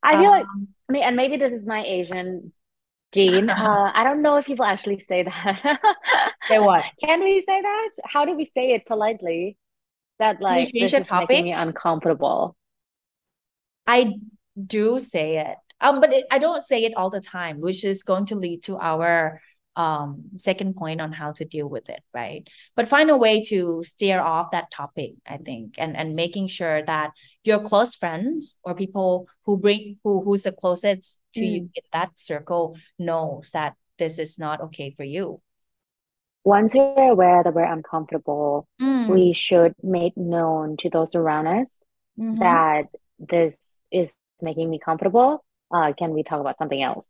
I 0.02 0.12
feel 0.20 0.32
um, 0.32 0.38
like, 0.38 0.46
I 0.88 0.92
mean, 0.92 1.02
and 1.04 1.16
maybe 1.16 1.37
this 1.37 1.52
is 1.52 1.64
my 1.64 1.84
Asian 1.84 2.52
gene, 3.12 3.50
uh, 3.50 3.92
I 3.95 4.04
don't 4.04 4.23
know 4.23 4.37
if 4.37 4.47
people 4.47 4.64
actually 4.64 5.00
say 5.00 5.23
that. 5.23 5.81
say 6.49 6.59
what? 6.59 6.85
Can 7.04 7.23
we 7.23 7.40
say 7.40 7.61
that? 7.61 7.90
How 8.04 8.25
do 8.25 8.35
we 8.35 8.45
say 8.45 8.73
it 8.73 8.87
politely? 8.87 9.57
That 10.19 10.40
like 10.40 10.73
this 10.73 10.92
is 10.92 11.09
topic? 11.09 11.31
making 11.31 11.45
me 11.47 11.52
uncomfortable. 11.52 12.57
I 13.87 14.14
do 14.66 15.00
say 15.00 15.38
it, 15.38 15.57
um, 15.81 16.00
but 16.00 16.12
it, 16.12 16.26
I 16.31 16.38
don't 16.38 16.64
say 16.64 16.85
it 16.85 16.92
all 16.97 17.11
the 17.11 17.21
time, 17.21 17.61
which 17.61 17.85
is 17.85 18.02
going 18.02 18.26
to 18.26 18.37
lead 18.37 18.62
to 18.64 18.78
our 18.78 19.40
um 19.75 20.25
second 20.37 20.76
point 20.76 21.00
on 21.00 21.12
how 21.12 21.33
to 21.33 21.47
deal 21.47 21.66
with 21.66 21.88
it 21.88 22.02
right 22.12 22.47
but 22.76 22.87
find 22.87 23.09
a 23.09 23.16
way 23.16 23.42
to 23.42 23.83
steer 23.83 24.21
off 24.21 24.50
that 24.50 24.71
topic 24.71 25.12
i 25.26 25.38
think 25.38 25.76
and 25.78 25.97
and 25.97 26.14
making 26.14 26.47
sure 26.47 26.83
that 26.85 27.11
your 27.42 27.59
close 27.59 27.95
friends 27.95 28.59
or 28.64 28.75
people 28.75 29.26
who 29.47 29.57
bring 29.57 29.97
who 30.04 30.23
who's 30.23 30.42
the 30.42 30.52
closest 30.52 31.22
to 31.34 31.40
mm. 31.40 31.52
you 31.52 31.70
in 31.74 31.82
that 31.92 32.10
circle 32.16 32.76
knows 32.98 33.48
that 33.52 33.74
this 33.98 34.18
is 34.18 34.38
not 34.38 34.60
okay 34.60 34.94
for 34.96 35.04
you 35.04 35.40
once 36.44 36.74
we're 36.74 37.10
aware 37.10 37.42
that 37.42 37.54
we're 37.54 37.72
uncomfortable 37.72 38.66
mm. 38.80 39.06
we 39.08 39.32
should 39.32 39.74
make 39.82 40.16
known 40.16 40.76
to 40.76 40.90
those 40.90 41.14
around 41.14 41.46
us 41.46 41.68
mm-hmm. 42.18 42.38
that 42.38 42.84
this 43.18 43.56
is 43.90 44.12
making 44.40 44.68
me 44.68 44.78
comfortable 44.78 45.44
uh, 45.70 45.92
can 45.98 46.12
we 46.12 46.22
talk 46.22 46.40
about 46.40 46.58
something 46.58 46.82
else 46.82 47.06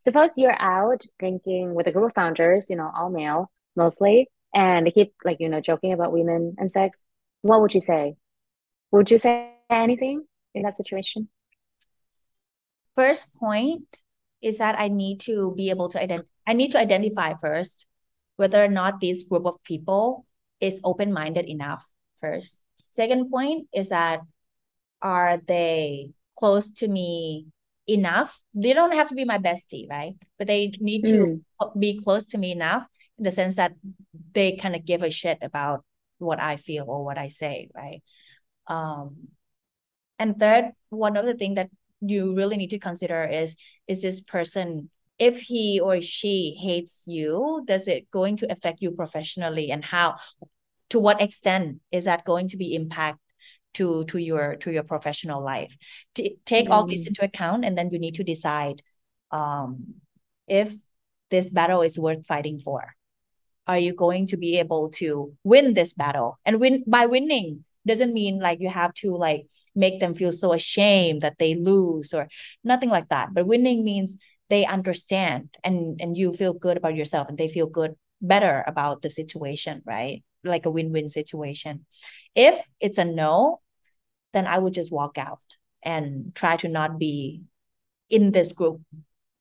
suppose 0.00 0.30
you're 0.36 0.60
out 0.60 1.02
drinking 1.18 1.74
with 1.74 1.86
a 1.86 1.92
group 1.92 2.06
of 2.06 2.14
founders, 2.14 2.68
you 2.68 2.76
know, 2.76 2.90
all 2.94 3.10
male 3.10 3.50
mostly, 3.76 4.28
and 4.54 4.86
they 4.86 4.90
keep 4.90 5.12
like, 5.24 5.36
you 5.40 5.48
know, 5.48 5.60
joking 5.60 5.92
about 5.92 6.12
women 6.12 6.56
and 6.58 6.72
sex. 6.72 6.98
What 7.42 7.60
would 7.60 7.74
you 7.74 7.80
say? 7.80 8.16
Would 8.90 9.10
you 9.10 9.18
say 9.18 9.52
anything 9.68 10.24
in 10.54 10.62
that 10.62 10.76
situation? 10.76 11.28
First 13.00 13.34
point 13.40 13.88
is 14.42 14.58
that 14.58 14.78
I 14.78 14.88
need 14.88 15.20
to 15.20 15.54
be 15.56 15.70
able 15.70 15.88
to 15.88 16.02
identify 16.02 16.28
I 16.46 16.52
need 16.52 16.72
to 16.72 16.78
identify 16.78 17.32
first 17.40 17.86
whether 18.36 18.62
or 18.62 18.68
not 18.68 19.00
this 19.00 19.22
group 19.22 19.46
of 19.46 19.62
people 19.64 20.26
is 20.60 20.82
open-minded 20.84 21.48
enough 21.48 21.86
first. 22.20 22.60
Second 22.90 23.30
point 23.30 23.68
is 23.72 23.88
that 23.88 24.20
are 25.00 25.40
they 25.40 26.12
close 26.36 26.70
to 26.84 26.88
me 26.88 27.46
enough. 27.88 28.42
They 28.52 28.74
don't 28.74 28.92
have 28.92 29.08
to 29.08 29.14
be 29.14 29.24
my 29.24 29.38
bestie, 29.38 29.88
right? 29.88 30.20
But 30.36 30.48
they 30.48 30.70
need 30.80 31.06
to 31.06 31.40
mm. 31.40 31.80
be 31.80 32.02
close 32.04 32.26
to 32.36 32.38
me 32.38 32.52
enough 32.52 32.84
in 33.16 33.24
the 33.24 33.30
sense 33.30 33.56
that 33.56 33.72
they 34.34 34.56
kind 34.56 34.76
of 34.76 34.84
give 34.84 35.02
a 35.02 35.08
shit 35.08 35.38
about 35.40 35.84
what 36.18 36.38
I 36.38 36.56
feel 36.56 36.84
or 36.86 37.02
what 37.02 37.16
I 37.16 37.28
say, 37.28 37.70
right? 37.74 38.02
Um, 38.66 39.28
and 40.18 40.38
third, 40.38 40.72
one 40.90 41.16
of 41.16 41.24
the 41.24 41.32
things 41.32 41.56
that 41.56 41.70
you 42.00 42.34
really 42.34 42.56
need 42.56 42.70
to 42.70 42.78
consider 42.78 43.24
is 43.24 43.56
is 43.86 44.02
this 44.02 44.20
person 44.20 44.90
if 45.18 45.38
he 45.38 45.80
or 45.80 46.00
she 46.00 46.56
hates 46.58 47.04
you 47.06 47.62
does 47.66 47.88
it 47.88 48.10
going 48.10 48.36
to 48.36 48.50
affect 48.50 48.80
you 48.80 48.90
professionally 48.90 49.70
and 49.70 49.84
how 49.84 50.16
to 50.88 50.98
what 50.98 51.20
extent 51.20 51.80
is 51.92 52.04
that 52.04 52.24
going 52.24 52.48
to 52.48 52.56
be 52.56 52.74
impact 52.74 53.18
to 53.74 54.04
to 54.06 54.18
your 54.18 54.56
to 54.56 54.72
your 54.72 54.82
professional 54.82 55.42
life 55.42 55.76
T- 56.14 56.38
take 56.44 56.68
mm. 56.68 56.70
all 56.72 56.86
this 56.86 57.04
mm. 57.04 57.08
into 57.08 57.24
account 57.24 57.64
and 57.64 57.76
then 57.76 57.90
you 57.90 57.98
need 57.98 58.14
to 58.14 58.24
decide 58.24 58.82
um, 59.30 59.94
if 60.48 60.74
this 61.30 61.50
battle 61.50 61.82
is 61.82 61.98
worth 61.98 62.26
fighting 62.26 62.58
for 62.58 62.94
are 63.66 63.78
you 63.78 63.94
going 63.94 64.26
to 64.26 64.36
be 64.36 64.58
able 64.58 64.88
to 64.90 65.36
win 65.44 65.74
this 65.74 65.92
battle 65.92 66.40
and 66.44 66.60
win 66.60 66.82
by 66.86 67.06
winning 67.06 67.64
doesn't 67.86 68.12
mean 68.12 68.38
like 68.40 68.60
you 68.60 68.68
have 68.68 68.94
to 68.94 69.16
like 69.16 69.46
make 69.74 70.00
them 70.00 70.14
feel 70.14 70.32
so 70.32 70.52
ashamed 70.52 71.22
that 71.22 71.38
they 71.38 71.54
lose 71.54 72.12
or 72.12 72.28
nothing 72.64 72.90
like 72.90 73.08
that. 73.08 73.32
But 73.32 73.46
winning 73.46 73.84
means 73.84 74.18
they 74.48 74.66
understand 74.66 75.50
and 75.64 76.00
and 76.00 76.16
you 76.16 76.32
feel 76.32 76.52
good 76.52 76.76
about 76.76 76.96
yourself 76.96 77.28
and 77.28 77.38
they 77.38 77.48
feel 77.48 77.66
good 77.66 77.94
better 78.20 78.64
about 78.66 79.02
the 79.02 79.10
situation 79.10 79.82
right? 79.86 80.22
Like 80.44 80.66
a 80.66 80.70
win-win 80.70 81.08
situation. 81.08 81.86
If 82.34 82.60
it's 82.80 82.98
a 82.98 83.04
no 83.04 83.60
then 84.32 84.46
i 84.46 84.58
would 84.58 84.74
just 84.74 84.92
walk 84.92 85.18
out 85.18 85.40
and 85.82 86.34
try 86.34 86.56
to 86.56 86.68
not 86.68 86.98
be 86.98 87.42
in 88.08 88.32
this 88.32 88.52
group 88.52 88.80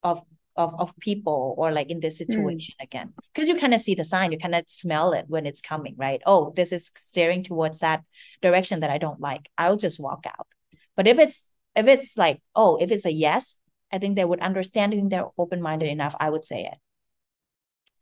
of 0.04 0.22
of, 0.60 0.80
of 0.80 0.96
people 1.00 1.56
or 1.58 1.72
like 1.72 1.90
in 1.90 2.00
this 2.00 2.20
hmm. 2.20 2.26
situation 2.26 2.76
mm. 2.80 2.84
again 2.84 3.14
because 3.34 3.48
you 3.48 3.58
kind 3.58 3.74
of 3.74 3.82
see 3.82 3.96
the 3.96 4.04
sign 4.04 4.32
you 4.32 4.38
kind 4.38 4.54
of 4.54 4.64
smell 4.68 5.14
it 5.14 5.26
when 5.28 5.46
it's 5.46 5.62
coming 5.62 5.96
right 5.98 6.22
oh 6.26 6.54
this 6.56 6.72
is 6.72 6.92
staring 6.96 7.44
towards 7.44 7.80
that 7.80 8.04
direction 8.42 8.82
that 8.82 8.90
i 8.90 8.98
don't 8.98 9.22
like 9.22 9.50
i'll 9.58 9.78
just 9.78 10.00
walk 10.00 10.26
out 10.28 10.48
but 10.96 11.08
if 11.08 11.18
it's 11.18 11.50
if 11.76 11.88
it's 11.88 12.18
like 12.18 12.42
oh 12.56 12.78
if 12.78 12.92
it's 12.92 13.06
a 13.06 13.12
yes 13.12 13.60
i 13.94 13.98
think 13.98 14.16
they 14.16 14.26
would 14.26 14.42
understand 14.42 14.94
and 14.94 15.10
they're 15.10 15.26
open-minded 15.38 15.88
enough 15.88 16.16
i 16.20 16.30
would 16.30 16.44
say 16.44 16.66
it 16.66 16.78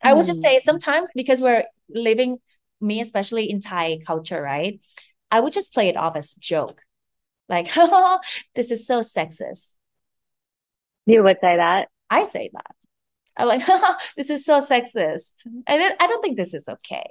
I 0.04 0.14
would 0.14 0.26
just 0.26 0.42
say 0.42 0.56
hmm. 0.56 0.64
sometimes 0.64 1.10
because 1.16 1.42
we're 1.42 1.66
living, 1.90 2.38
me 2.80 3.02
especially 3.02 3.50
in 3.50 3.62
Thai 3.62 4.00
culture, 4.06 4.42
right? 4.42 4.80
I 5.32 5.40
would 5.40 5.54
just 5.54 5.74
play 5.74 5.90
it 5.90 5.98
off 5.98 6.16
as 6.16 6.38
a 6.38 6.40
joke. 6.40 6.84
Like, 7.50 7.70
oh, 7.76 8.20
this 8.56 8.72
is 8.72 8.86
so 8.86 9.02
sexist. 9.02 9.74
You 11.06 11.24
would 11.24 11.40
say 11.40 11.58
that? 11.58 11.88
I 12.10 12.24
say 12.26 12.50
that. 12.54 12.76
I'm 13.38 13.48
like, 13.48 13.64
oh, 13.68 13.96
this 14.18 14.30
is 14.30 14.46
so 14.46 14.60
sexist. 14.60 15.32
And 15.46 15.96
I 16.00 16.08
don't 16.08 16.22
think 16.22 16.38
this 16.38 16.54
is 16.54 16.68
okay. 16.68 17.06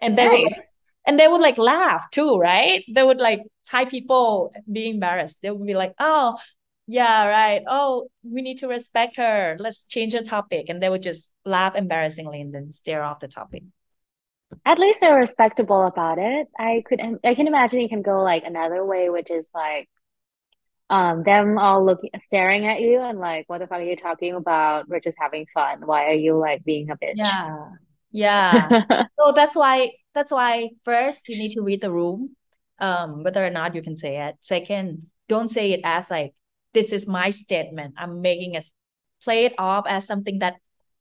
And 0.00 0.16
they 0.16 0.26
nice. 0.28 0.42
would, 0.42 0.52
and 1.06 1.18
they 1.20 1.28
would 1.28 1.40
like 1.40 1.58
laugh 1.58 2.10
too, 2.10 2.36
right? 2.38 2.84
They 2.92 3.02
would 3.02 3.18
like 3.18 3.42
Thai 3.68 3.86
people 3.86 4.52
be 4.70 4.90
embarrassed. 4.90 5.36
They 5.42 5.50
would 5.50 5.66
be 5.66 5.74
like, 5.74 5.94
oh, 5.98 6.36
yeah, 6.86 7.26
right. 7.26 7.62
Oh, 7.66 8.08
we 8.22 8.42
need 8.42 8.58
to 8.58 8.68
respect 8.68 9.16
her. 9.16 9.56
Let's 9.58 9.82
change 9.86 10.12
the 10.12 10.22
topic. 10.22 10.66
And 10.68 10.80
they 10.80 10.88
would 10.88 11.02
just 11.02 11.30
laugh 11.44 11.74
embarrassingly 11.74 12.40
and 12.40 12.54
then 12.54 12.70
stare 12.70 13.02
off 13.02 13.20
the 13.20 13.28
topic. 13.28 13.64
At 14.64 14.78
least 14.78 15.00
they're 15.00 15.16
respectable 15.16 15.84
about 15.86 16.18
it. 16.18 16.46
I 16.56 16.84
could 16.86 17.00
I 17.24 17.34
can 17.34 17.48
imagine 17.48 17.80
it 17.80 17.88
can 17.88 18.02
go 18.02 18.22
like 18.22 18.44
another 18.44 18.84
way, 18.84 19.10
which 19.10 19.30
is 19.30 19.50
like 19.52 19.88
um 20.88 21.24
them 21.24 21.58
all 21.58 21.84
looking 21.84 22.10
staring 22.20 22.66
at 22.66 22.80
you 22.80 23.00
and 23.00 23.18
like 23.18 23.44
what 23.48 23.58
the 23.58 23.66
fuck 23.66 23.80
are 23.80 23.84
you 23.84 23.96
talking 23.96 24.34
about? 24.34 24.88
We're 24.88 25.00
just 25.00 25.18
having 25.20 25.46
fun. 25.52 25.82
Why 25.84 26.06
are 26.06 26.14
you 26.14 26.38
like 26.38 26.64
being 26.64 26.90
a 26.90 26.96
bitch? 26.96 27.14
Yeah. 27.16 27.70
Yeah. 28.12 28.82
so 29.18 29.32
that's 29.34 29.56
why 29.56 29.92
that's 30.14 30.30
why 30.30 30.70
first 30.84 31.28
you 31.28 31.38
need 31.38 31.52
to 31.52 31.62
read 31.62 31.80
the 31.80 31.92
room, 31.92 32.36
um, 32.78 33.22
whether 33.24 33.44
or 33.44 33.50
not 33.50 33.74
you 33.74 33.82
can 33.82 33.96
say 33.96 34.28
it. 34.28 34.36
Second, 34.40 35.06
don't 35.28 35.50
say 35.50 35.72
it 35.72 35.80
as 35.84 36.10
like 36.10 36.34
this 36.72 36.92
is 36.92 37.06
my 37.06 37.30
statement. 37.30 37.94
I'm 37.96 38.22
making 38.22 38.56
a 38.56 38.62
play 39.22 39.44
it 39.44 39.54
off 39.58 39.84
as 39.88 40.06
something 40.06 40.38
that 40.38 40.56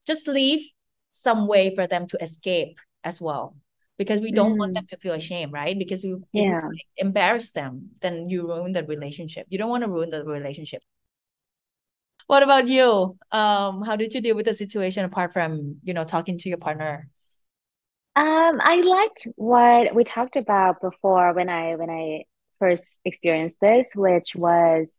just 0.08 0.28
leave 0.28 0.66
some 1.12 1.48
way 1.48 1.74
for 1.76 1.88
them 1.88 2.08
to 2.08 2.22
escape 2.22 2.78
as 3.04 3.22
well 3.22 3.56
because 3.98 4.20
we 4.22 4.32
don't 4.32 4.56
mm. 4.56 4.60
want 4.60 4.74
them 4.74 4.86
to 4.88 4.98
feel 4.98 5.14
ashamed, 5.14 5.54
right? 5.54 5.78
Because 5.78 6.04
you, 6.04 6.24
yeah. 6.34 6.62
you 6.62 6.80
embarrass 6.98 7.52
them, 7.52 7.92
then 8.02 8.30
you 8.30 8.48
ruin 8.48 8.74
the 8.74 8.84
relationship. 8.84 9.48
You 9.50 9.58
don't 9.58 9.70
want 9.70 9.84
to 9.84 9.90
ruin 9.90 10.10
the 10.10 10.24
relationship. 10.24 10.82
What 12.28 12.44
about 12.44 12.68
you? 12.68 13.18
Um, 13.32 13.84
how 13.84 13.96
did 13.96 14.14
you 14.14 14.22
deal 14.22 14.36
with 14.36 14.46
the 14.46 14.54
situation 14.54 15.06
apart 15.06 15.32
from, 15.32 15.78
you 15.84 15.94
know, 15.94 16.04
talking 16.04 16.38
to 16.40 16.50
your 16.50 16.58
partner? 16.58 17.08
Um, 18.16 18.60
I 18.62 18.82
liked 18.82 19.28
what 19.36 19.94
we 19.94 20.04
talked 20.04 20.36
about 20.36 20.82
before 20.82 21.34
when 21.34 21.50
I 21.50 21.76
when 21.76 21.90
I 21.90 22.24
first 22.60 23.00
experienced 23.06 23.60
this, 23.60 23.90
which 23.94 24.36
was 24.36 24.94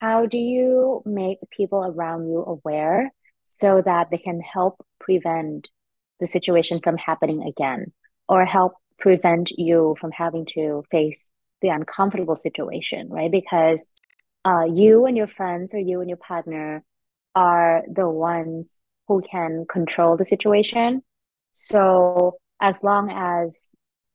how 0.00 0.26
do 0.26 0.38
you 0.38 1.02
make 1.04 1.38
people 1.50 1.84
around 1.84 2.28
you 2.28 2.42
aware 2.42 3.12
so 3.48 3.82
that 3.84 4.10
they 4.10 4.18
can 4.18 4.40
help 4.40 4.84
prevent 5.00 5.68
the 6.20 6.26
situation 6.26 6.80
from 6.82 6.96
happening 6.96 7.42
again 7.42 7.92
or 8.28 8.44
help 8.44 8.74
prevent 8.98 9.50
you 9.52 9.96
from 10.00 10.10
having 10.10 10.46
to 10.46 10.82
face 10.90 11.30
the 11.62 11.68
uncomfortable 11.68 12.36
situation, 12.36 13.08
right? 13.08 13.30
Because 13.30 13.92
uh, 14.44 14.64
you 14.64 15.06
and 15.06 15.16
your 15.16 15.26
friends 15.26 15.74
or 15.74 15.80
you 15.80 16.00
and 16.00 16.08
your 16.08 16.16
partner 16.16 16.82
are 17.34 17.82
the 17.92 18.08
ones 18.08 18.80
who 19.08 19.22
can 19.22 19.66
control 19.68 20.16
the 20.16 20.24
situation. 20.24 21.02
So 21.52 22.38
as 22.60 22.82
long 22.82 23.10
as 23.10 23.58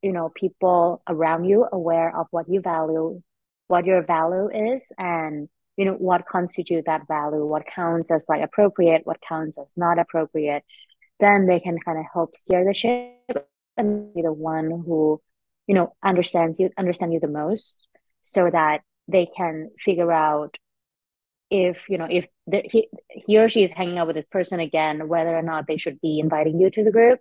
you 0.02 0.12
know 0.12 0.30
people 0.34 1.02
around 1.08 1.44
you 1.44 1.66
aware 1.70 2.16
of 2.16 2.26
what 2.30 2.48
you 2.48 2.60
value, 2.60 3.22
what 3.68 3.84
your 3.84 4.02
value 4.02 4.48
is, 4.74 4.90
and 4.98 5.48
you 5.76 5.84
know 5.84 5.94
what 5.94 6.26
constitute 6.26 6.84
that 6.86 7.06
value, 7.06 7.44
what 7.46 7.64
counts 7.66 8.10
as 8.10 8.26
like 8.28 8.42
appropriate, 8.42 9.02
what 9.04 9.18
counts 9.26 9.58
as 9.58 9.72
not 9.76 9.98
appropriate, 9.98 10.64
then 11.20 11.46
they 11.46 11.60
can 11.60 11.78
kind 11.78 11.98
of 11.98 12.04
help 12.12 12.34
steer 12.36 12.64
the 12.64 12.74
ship 12.74 13.51
and 13.76 14.12
be 14.14 14.22
the 14.22 14.32
one 14.32 14.70
who, 14.70 15.20
you 15.66 15.74
know, 15.74 15.94
understands 16.04 16.58
you, 16.58 16.70
understand 16.78 17.12
you 17.12 17.20
the 17.20 17.28
most, 17.28 17.78
so 18.22 18.48
that 18.50 18.82
they 19.08 19.26
can 19.36 19.70
figure 19.78 20.12
out 20.12 20.56
if 21.50 21.88
you 21.88 21.98
know 21.98 22.06
if 22.08 22.26
the, 22.46 22.62
he, 22.64 22.88
he 23.10 23.38
or 23.38 23.48
she 23.48 23.62
is 23.62 23.70
hanging 23.74 23.98
out 23.98 24.06
with 24.06 24.16
this 24.16 24.26
person 24.26 24.58
again, 24.58 25.08
whether 25.08 25.36
or 25.36 25.42
not 25.42 25.66
they 25.66 25.76
should 25.76 26.00
be 26.00 26.18
inviting 26.18 26.58
you 26.58 26.70
to 26.70 26.84
the 26.84 26.90
group. 26.90 27.20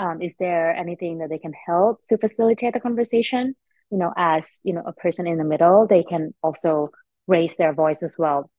Um, 0.00 0.20
is 0.22 0.34
there 0.38 0.74
anything 0.74 1.18
that 1.18 1.28
they 1.28 1.38
can 1.38 1.52
help 1.66 2.00
to 2.08 2.18
facilitate 2.18 2.74
the 2.74 2.80
conversation? 2.80 3.54
You 3.90 3.98
know, 3.98 4.12
as 4.16 4.60
you 4.64 4.74
know, 4.74 4.82
a 4.84 4.92
person 4.92 5.26
in 5.26 5.38
the 5.38 5.44
middle, 5.44 5.86
they 5.86 6.02
can 6.02 6.34
also 6.42 6.88
raise 7.26 7.56
their 7.56 7.72
voice 7.72 8.02
as 8.02 8.16
well. 8.18 8.50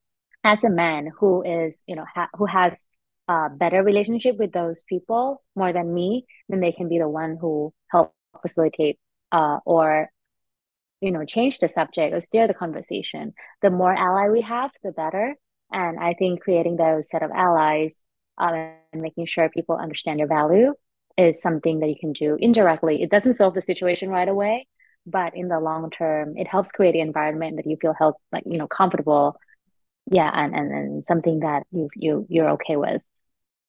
As 0.42 0.64
a 0.64 0.70
man 0.70 1.10
who 1.18 1.42
is, 1.42 1.78
you 1.86 1.96
know, 1.96 2.06
ha- 2.14 2.30
who 2.34 2.46
has 2.46 2.82
a 3.30 3.48
better 3.48 3.82
relationship 3.84 4.36
with 4.38 4.52
those 4.52 4.82
people 4.82 5.42
more 5.54 5.72
than 5.72 5.94
me, 5.94 6.26
then 6.48 6.60
they 6.60 6.72
can 6.72 6.88
be 6.88 6.98
the 6.98 7.08
one 7.08 7.36
who 7.40 7.72
help 7.88 8.12
facilitate 8.42 8.98
uh, 9.30 9.58
or 9.64 10.10
you 11.00 11.12
know 11.12 11.24
change 11.24 11.58
the 11.58 11.68
subject 11.68 12.12
or 12.12 12.20
steer 12.20 12.48
the 12.48 12.54
conversation. 12.54 13.32
The 13.62 13.70
more 13.70 13.94
ally 13.94 14.28
we 14.28 14.40
have, 14.42 14.70
the 14.82 14.90
better. 14.90 15.36
And 15.72 16.00
I 16.00 16.14
think 16.14 16.42
creating 16.42 16.76
those 16.76 17.08
set 17.08 17.22
of 17.22 17.30
allies 17.30 17.94
um, 18.36 18.54
and 18.92 19.02
making 19.02 19.26
sure 19.26 19.48
people 19.48 19.76
understand 19.76 20.18
your 20.18 20.26
value 20.26 20.74
is 21.16 21.40
something 21.40 21.78
that 21.80 21.88
you 21.88 21.96
can 22.00 22.12
do 22.12 22.36
indirectly. 22.40 23.00
It 23.02 23.10
doesn't 23.10 23.34
solve 23.34 23.54
the 23.54 23.60
situation 23.60 24.08
right 24.08 24.28
away, 24.28 24.66
but 25.06 25.36
in 25.36 25.46
the 25.46 25.60
long 25.60 25.88
term, 25.90 26.36
it 26.36 26.48
helps 26.48 26.72
create 26.72 26.96
an 26.96 27.02
environment 27.02 27.56
that 27.58 27.66
you 27.70 27.76
feel 27.80 27.94
help 27.96 28.16
like 28.32 28.42
you 28.46 28.58
know 28.58 28.66
comfortable. 28.66 29.36
Yeah, 30.10 30.30
and 30.34 30.52
and, 30.56 30.72
and 30.72 31.04
something 31.04 31.40
that 31.40 31.62
you 31.70 31.88
you 31.94 32.26
you're 32.28 32.50
okay 32.56 32.76
with 32.76 33.02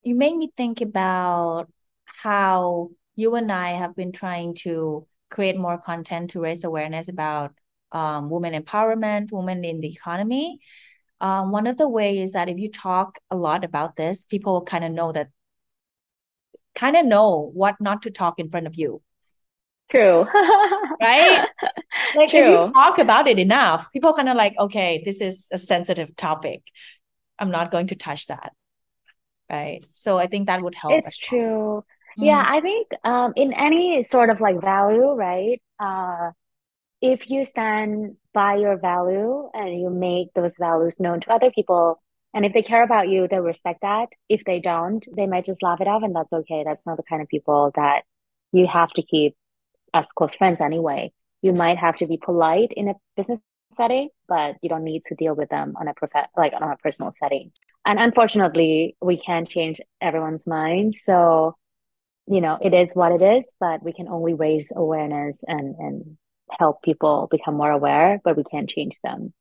you 0.03 0.15
made 0.15 0.35
me 0.35 0.51
think 0.55 0.81
about 0.81 1.67
how 2.05 2.89
you 3.15 3.35
and 3.35 3.51
I 3.51 3.69
have 3.69 3.95
been 3.95 4.11
trying 4.11 4.55
to 4.55 5.07
create 5.29 5.57
more 5.57 5.77
content 5.77 6.31
to 6.31 6.41
raise 6.41 6.63
awareness 6.63 7.07
about 7.07 7.53
um, 7.91 8.29
women 8.29 8.53
empowerment, 8.53 9.31
women 9.31 9.63
in 9.63 9.81
the 9.81 9.91
economy. 9.91 10.59
Um, 11.19 11.51
one 11.51 11.67
of 11.67 11.77
the 11.77 11.87
ways 11.87 12.33
that 12.33 12.49
if 12.49 12.57
you 12.57 12.69
talk 12.69 13.19
a 13.29 13.35
lot 13.35 13.63
about 13.63 13.95
this, 13.95 14.23
people 14.23 14.61
kind 14.63 14.83
of 14.83 14.91
know 14.91 15.11
that, 15.11 15.29
kind 16.73 16.95
of 16.95 17.05
know 17.05 17.51
what 17.53 17.75
not 17.79 18.01
to 18.03 18.11
talk 18.11 18.39
in 18.39 18.49
front 18.49 18.67
of 18.67 18.75
you. 18.75 19.01
True. 19.89 20.25
right? 21.01 21.47
Like 22.15 22.29
True. 22.29 22.39
if 22.39 22.67
you 22.67 22.73
talk 22.73 22.97
about 22.97 23.27
it 23.27 23.37
enough, 23.37 23.91
people 23.91 24.13
kind 24.13 24.27
of 24.27 24.35
like, 24.35 24.53
okay, 24.57 25.01
this 25.05 25.21
is 25.21 25.47
a 25.51 25.59
sensitive 25.59 26.15
topic. 26.15 26.61
I'm 27.37 27.51
not 27.51 27.69
going 27.69 27.87
to 27.87 27.95
touch 27.95 28.27
that 28.27 28.53
right. 29.51 29.85
So 29.93 30.17
i 30.17 30.27
think 30.27 30.47
that 30.47 30.61
would 30.61 30.75
help 30.75 30.93
it's 30.93 31.17
true. 31.17 31.83
Mm. 32.19 32.25
yeah 32.25 32.45
i 32.47 32.59
think 32.59 32.87
um, 33.03 33.33
in 33.35 33.53
any 33.53 34.03
sort 34.03 34.29
of 34.29 34.41
like 34.41 34.61
value 34.61 35.11
right 35.13 35.61
uh, 35.79 36.31
if 37.01 37.29
you 37.29 37.45
stand 37.45 38.17
by 38.33 38.55
your 38.55 38.77
value 38.77 39.49
and 39.53 39.81
you 39.81 39.89
make 39.89 40.33
those 40.33 40.57
values 40.57 40.99
known 40.99 41.19
to 41.21 41.31
other 41.33 41.51
people 41.51 42.01
and 42.33 42.45
if 42.45 42.53
they 42.53 42.61
care 42.61 42.83
about 42.83 43.09
you 43.09 43.27
they'll 43.27 43.41
respect 43.41 43.81
that. 43.81 44.09
If 44.29 44.45
they 44.45 44.59
don't 44.59 45.05
they 45.15 45.27
might 45.27 45.45
just 45.45 45.63
laugh 45.63 45.81
it 45.81 45.87
off 45.87 46.03
and 46.03 46.15
that's 46.15 46.31
okay. 46.31 46.63
That's 46.65 46.85
not 46.85 46.97
the 46.97 47.03
kind 47.03 47.21
of 47.21 47.27
people 47.27 47.71
that 47.75 48.03
you 48.53 48.67
have 48.67 48.91
to 48.91 49.01
keep 49.01 49.35
as 49.93 50.11
close 50.13 50.35
friends 50.35 50.61
anyway. 50.61 51.11
You 51.41 51.53
might 51.53 51.77
have 51.77 51.97
to 51.97 52.07
be 52.07 52.17
polite 52.17 52.71
in 52.73 52.87
a 52.87 52.93
business 53.17 53.39
setting 53.71 54.09
but 54.27 54.55
you 54.61 54.69
don't 54.69 54.83
need 54.83 55.01
to 55.05 55.15
deal 55.15 55.33
with 55.33 55.49
them 55.49 55.73
on 55.79 55.87
a 55.87 55.93
prof- 55.93 56.27
like 56.35 56.53
on 56.53 56.63
a 56.63 56.75
personal 56.77 57.11
setting 57.13 57.51
and 57.85 57.99
unfortunately 57.99 58.95
we 59.01 59.17
can't 59.17 59.47
change 59.47 59.79
everyone's 60.01 60.47
mind. 60.47 60.95
So 60.95 61.55
you 62.27 62.41
know 62.41 62.57
it 62.61 62.73
is 62.73 62.93
what 62.93 63.11
it 63.11 63.21
is 63.21 63.51
but 63.59 63.83
we 63.83 63.93
can 63.93 64.07
only 64.07 64.33
raise 64.33 64.71
awareness 64.75 65.39
and 65.47 65.75
and 65.77 66.17
help 66.59 66.81
people 66.83 67.27
become 67.31 67.55
more 67.55 67.71
aware 67.71 68.19
but 68.23 68.37
we 68.37 68.43
can't 68.43 68.69
change 68.69 68.97
them. 69.03 69.33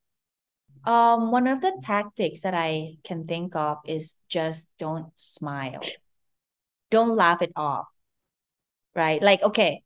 Um 0.84 1.30
one 1.30 1.46
of 1.46 1.60
the 1.60 1.78
tactics 1.82 2.40
that 2.42 2.54
i 2.54 2.94
can 3.04 3.26
think 3.26 3.54
of 3.54 3.78
is 3.86 4.16
just 4.28 4.68
don't 4.78 5.12
smile. 5.16 5.82
Don't 6.90 7.14
laugh 7.14 7.42
it 7.42 7.52
off 7.56 7.86
right? 8.94 9.22
Like 9.22 9.42
okay 9.42 9.82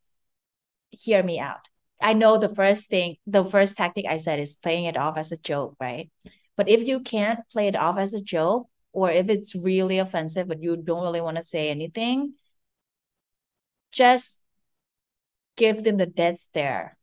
hear 0.91 1.23
me 1.23 1.39
out. 1.41 1.69
I 2.01 2.13
know 2.13 2.39
the 2.39 2.55
first 2.55 2.89
thing 2.89 3.17
the 3.27 3.45
first 3.45 3.77
tactic 3.77 4.07
i 4.07 4.19
said 4.19 4.39
is 4.39 4.57
playing 4.57 4.85
it 4.85 4.97
off 4.97 5.17
as 5.17 5.33
a 5.33 5.37
joke 5.39 5.75
right 5.81 6.11
but 6.57 6.69
if 6.69 6.87
you 6.87 7.01
can't 7.01 7.41
play 7.51 7.69
it 7.69 7.77
off 7.77 7.99
as 7.99 8.15
a 8.15 8.23
joke, 8.23 8.69
or 8.93 9.11
if 9.11 9.29
it's 9.29 9.55
really 9.55 9.99
offensive, 9.99 10.49
but 10.49 10.63
you 10.63 10.77
don't 10.77 11.03
really 11.03 11.21
want 11.21 11.37
to 11.37 11.43
say 11.43 11.69
anything, 11.69 12.35
just 13.91 14.41
give 15.57 15.83
them 15.83 15.97
the 15.97 16.07
dead 16.07 16.39
stare. 16.39 16.97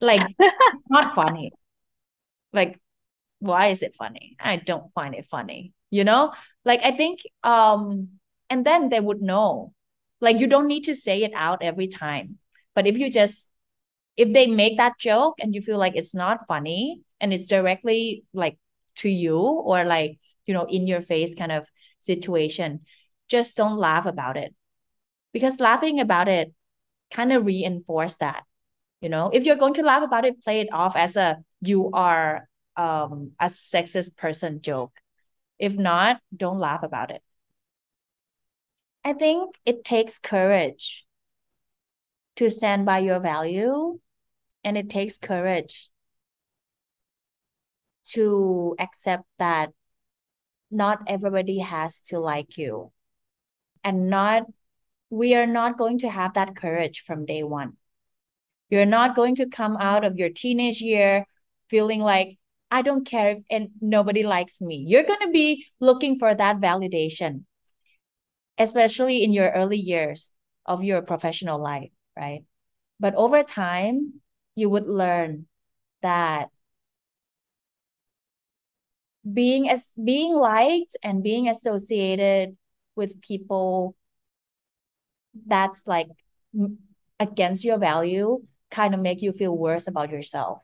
Like, 0.00 0.34
not 0.90 1.14
funny. 1.14 1.52
Like, 2.52 2.80
why 3.38 3.66
is 3.66 3.82
it 3.82 3.94
funny? 3.98 4.36
I 4.40 4.56
don't 4.56 4.92
find 4.94 5.14
it 5.14 5.26
funny. 5.30 5.72
You 5.90 6.04
know? 6.04 6.32
Like, 6.64 6.82
I 6.82 6.92
think, 6.92 7.20
um, 7.42 8.08
and 8.48 8.64
then 8.64 8.88
they 8.88 9.00
would 9.00 9.20
know. 9.20 9.72
Like, 10.20 10.38
you 10.38 10.46
don't 10.46 10.66
need 10.66 10.84
to 10.84 10.94
say 10.94 11.22
it 11.22 11.32
out 11.34 11.62
every 11.62 11.86
time. 11.86 12.38
But 12.74 12.86
if 12.86 12.96
you 12.96 13.10
just, 13.10 13.48
if 14.16 14.32
they 14.32 14.46
make 14.46 14.78
that 14.78 14.98
joke 14.98 15.34
and 15.40 15.54
you 15.54 15.60
feel 15.60 15.78
like 15.78 15.96
it's 15.96 16.14
not 16.14 16.46
funny, 16.48 17.02
and 17.24 17.32
it's 17.32 17.46
directly 17.46 18.22
like 18.34 18.58
to 18.96 19.08
you 19.08 19.40
or 19.40 19.84
like 19.84 20.18
you 20.44 20.52
know 20.52 20.66
in 20.66 20.86
your 20.86 21.00
face 21.00 21.34
kind 21.34 21.50
of 21.50 21.64
situation 22.00 22.80
just 23.28 23.56
don't 23.56 23.78
laugh 23.78 24.04
about 24.04 24.36
it. 24.36 24.54
Because 25.32 25.58
laughing 25.58 25.98
about 25.98 26.28
it 26.28 26.52
kind 27.10 27.32
of 27.32 27.46
reinforce 27.46 28.16
that 28.16 28.44
you 29.00 29.08
know? 29.08 29.30
If 29.32 29.44
you're 29.44 29.56
going 29.56 29.74
to 29.74 29.82
laugh 29.82 30.02
about 30.02 30.24
it 30.24 30.42
play 30.42 30.60
it 30.60 30.68
off 30.72 30.96
as 30.96 31.16
a 31.16 31.38
you 31.60 31.90
are 31.92 32.48
um 32.76 33.32
a 33.40 33.46
sexist 33.46 34.16
person 34.16 34.60
joke. 34.60 34.92
If 35.58 35.76
not 35.76 36.20
don't 36.36 36.58
laugh 36.58 36.82
about 36.82 37.10
it. 37.10 37.22
I 39.04 39.14
think 39.14 39.56
it 39.64 39.84
takes 39.84 40.18
courage 40.18 41.06
to 42.36 42.50
stand 42.50 42.84
by 42.84 42.98
your 42.98 43.20
value 43.20 44.00
and 44.64 44.76
it 44.76 44.90
takes 44.90 45.18
courage 45.18 45.90
to 48.12 48.76
accept 48.78 49.24
that 49.38 49.72
not 50.70 51.02
everybody 51.06 51.58
has 51.58 52.00
to 52.00 52.18
like 52.18 52.58
you. 52.58 52.92
And 53.82 54.10
not 54.10 54.44
we 55.10 55.34
are 55.34 55.46
not 55.46 55.78
going 55.78 55.98
to 55.98 56.10
have 56.10 56.34
that 56.34 56.56
courage 56.56 57.04
from 57.06 57.26
day 57.26 57.42
one. 57.42 57.76
You're 58.70 58.86
not 58.86 59.14
going 59.14 59.36
to 59.36 59.46
come 59.46 59.76
out 59.76 60.04
of 60.04 60.16
your 60.16 60.30
teenage 60.30 60.80
year 60.80 61.26
feeling 61.68 62.00
like 62.00 62.38
i 62.70 62.82
don't 62.82 63.06
care 63.06 63.30
if 63.30 63.38
and 63.50 63.68
nobody 63.80 64.22
likes 64.22 64.60
me. 64.60 64.84
You're 64.86 65.04
going 65.04 65.20
to 65.20 65.30
be 65.30 65.66
looking 65.80 66.18
for 66.18 66.34
that 66.34 66.60
validation 66.60 67.44
especially 68.58 69.24
in 69.24 69.32
your 69.32 69.50
early 69.50 69.78
years 69.78 70.32
of 70.66 70.84
your 70.84 71.02
professional 71.02 71.58
life 71.60 71.90
right? 72.16 72.44
But 73.00 73.14
over 73.14 73.42
time 73.42 74.20
you 74.54 74.70
would 74.70 74.86
learn 74.86 75.46
that 76.02 76.50
being 79.32 79.68
as 79.68 79.94
being 80.02 80.34
liked 80.34 80.96
and 81.02 81.22
being 81.22 81.48
associated 81.48 82.56
with 82.94 83.20
people 83.20 83.96
that's 85.46 85.86
like 85.86 86.08
against 87.18 87.64
your 87.64 87.78
value 87.78 88.42
kind 88.70 88.94
of 88.94 89.00
make 89.00 89.22
you 89.22 89.32
feel 89.32 89.56
worse 89.56 89.86
about 89.86 90.10
yourself. 90.10 90.58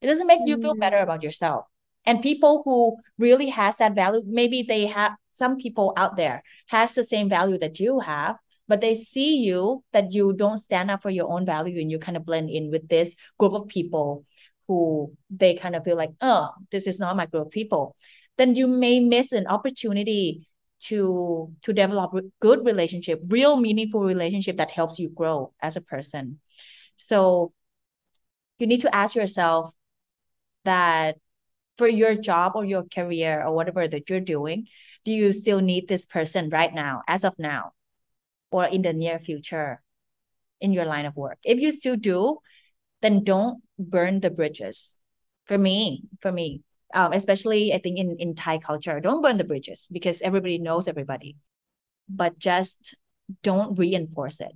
It 0.00 0.06
doesn't 0.06 0.26
make 0.26 0.40
you 0.46 0.60
feel 0.60 0.74
better 0.74 0.98
about 0.98 1.22
yourself. 1.22 1.66
And 2.06 2.22
people 2.22 2.62
who 2.64 2.96
really 3.18 3.50
has 3.50 3.76
that 3.76 3.94
value 3.94 4.22
maybe 4.26 4.62
they 4.62 4.86
have 4.86 5.12
some 5.32 5.56
people 5.56 5.92
out 5.96 6.16
there 6.16 6.42
has 6.66 6.94
the 6.94 7.04
same 7.04 7.28
value 7.28 7.58
that 7.58 7.78
you 7.78 8.00
have 8.00 8.36
but 8.68 8.80
they 8.80 8.94
see 8.94 9.38
you 9.42 9.82
that 9.92 10.12
you 10.12 10.32
don't 10.32 10.58
stand 10.58 10.90
up 10.90 11.02
for 11.02 11.10
your 11.10 11.30
own 11.30 11.44
value 11.44 11.80
and 11.80 11.90
you 11.90 11.98
kind 11.98 12.16
of 12.16 12.24
blend 12.24 12.48
in 12.48 12.70
with 12.70 12.88
this 12.88 13.16
group 13.36 13.52
of 13.52 13.66
people 13.68 14.24
who 14.70 15.12
they 15.30 15.54
kind 15.54 15.74
of 15.74 15.82
feel 15.82 15.96
like, 15.96 16.12
oh, 16.20 16.50
this 16.70 16.86
is 16.86 17.00
not 17.00 17.16
my 17.16 17.26
group 17.26 17.46
of 17.46 17.50
people, 17.50 17.96
then 18.38 18.54
you 18.54 18.68
may 18.68 19.00
miss 19.00 19.32
an 19.32 19.48
opportunity 19.48 20.46
to 20.78 21.50
to 21.62 21.72
develop 21.72 22.14
good 22.38 22.64
relationship, 22.64 23.20
real 23.26 23.56
meaningful 23.56 24.00
relationship 24.00 24.58
that 24.58 24.70
helps 24.70 25.00
you 25.00 25.08
grow 25.08 25.52
as 25.60 25.74
a 25.74 25.80
person. 25.80 26.38
So 26.96 27.52
you 28.60 28.68
need 28.68 28.82
to 28.82 28.94
ask 28.94 29.16
yourself 29.16 29.74
that 30.64 31.16
for 31.76 31.88
your 31.88 32.14
job 32.14 32.52
or 32.54 32.64
your 32.64 32.84
career 32.84 33.42
or 33.44 33.52
whatever 33.52 33.88
that 33.88 34.08
you're 34.08 34.20
doing, 34.20 34.68
do 35.04 35.10
you 35.10 35.32
still 35.32 35.58
need 35.58 35.88
this 35.88 36.06
person 36.06 36.48
right 36.48 36.72
now, 36.72 37.02
as 37.08 37.24
of 37.24 37.34
now, 37.40 37.72
or 38.52 38.66
in 38.66 38.82
the 38.82 38.92
near 38.92 39.18
future 39.18 39.82
in 40.60 40.72
your 40.72 40.84
line 40.84 41.06
of 41.06 41.16
work? 41.16 41.38
If 41.42 41.58
you 41.58 41.72
still 41.72 41.96
do, 41.96 42.38
then 43.02 43.24
don't 43.24 43.62
burn 43.78 44.20
the 44.20 44.30
bridges. 44.30 44.96
For 45.46 45.58
me, 45.58 46.04
for 46.20 46.30
me, 46.30 46.62
um, 46.94 47.12
especially 47.12 47.72
I 47.72 47.78
think 47.78 47.98
in 47.98 48.16
in 48.18 48.34
Thai 48.34 48.58
culture, 48.58 49.00
don't 49.00 49.22
burn 49.22 49.38
the 49.38 49.44
bridges 49.44 49.88
because 49.90 50.22
everybody 50.22 50.58
knows 50.58 50.86
everybody, 50.86 51.36
but 52.08 52.38
just 52.38 52.94
don't 53.42 53.78
reinforce 53.78 54.40
it. 54.40 54.52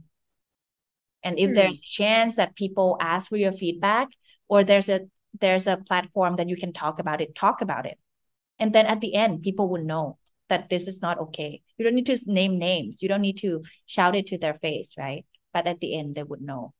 And 1.22 1.38
if 1.38 1.48
hmm. 1.48 1.54
there's 1.54 1.80
chance 1.80 2.36
that 2.36 2.54
people 2.54 2.96
ask 3.00 3.28
for 3.28 3.36
your 3.36 3.52
feedback, 3.52 4.08
or 4.48 4.62
there's 4.62 4.88
a 4.88 5.00
there's 5.40 5.66
a 5.66 5.78
platform 5.78 6.36
that 6.36 6.48
you 6.48 6.56
can 6.56 6.72
talk 6.72 6.98
about 6.98 7.20
it, 7.20 7.34
talk 7.34 7.60
about 7.60 7.86
it, 7.86 7.98
and 8.58 8.72
then 8.72 8.86
at 8.86 9.00
the 9.00 9.14
end, 9.14 9.42
people 9.42 9.68
will 9.68 9.82
know 9.82 10.18
that 10.48 10.68
this 10.68 10.86
is 10.86 11.02
not 11.02 11.18
okay. 11.18 11.62
You 11.78 11.84
don't 11.84 11.94
need 11.94 12.06
to 12.06 12.18
name 12.26 12.58
names. 12.58 13.02
You 13.02 13.08
don't 13.08 13.22
need 13.22 13.38
to 13.38 13.62
shout 13.86 14.14
it 14.14 14.26
to 14.28 14.38
their 14.38 14.54
face, 14.54 14.94
right? 14.98 15.24
But 15.52 15.66
at 15.66 15.80
the 15.80 15.96
end, 15.96 16.14
they 16.14 16.22
would 16.22 16.42
know. 16.42 16.74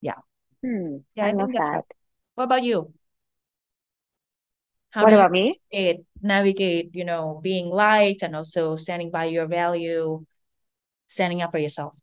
Yeah. 0.00 0.20
Hmm, 0.62 0.98
yeah, 1.14 1.26
I, 1.26 1.28
I 1.28 1.32
think 1.32 1.52
that's 1.52 1.68
that. 1.68 1.84
What 2.34 2.44
about 2.44 2.62
you? 2.64 2.92
How 4.90 5.04
what 5.04 5.12
about 5.12 5.30
me? 5.30 5.60
Navigate, 5.72 6.04
navigate, 6.22 6.90
you 6.94 7.04
know, 7.04 7.40
being 7.42 7.66
liked 7.68 8.22
and 8.22 8.34
also 8.34 8.76
standing 8.76 9.10
by 9.10 9.26
your 9.26 9.46
value, 9.46 10.24
standing 11.06 11.42
up 11.42 11.52
for 11.52 11.58
yourself. 11.58 11.94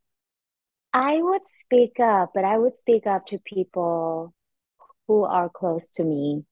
I 0.93 1.21
would 1.21 1.41
speak 1.47 1.99
up, 1.99 2.31
but 2.35 2.43
I 2.43 2.57
would 2.57 2.77
speak 2.77 3.07
up 3.07 3.25
to 3.27 3.39
people 3.45 4.33
who 5.07 5.23
are 5.23 5.49
close 5.49 5.89
to 5.91 6.03
me. 6.03 6.45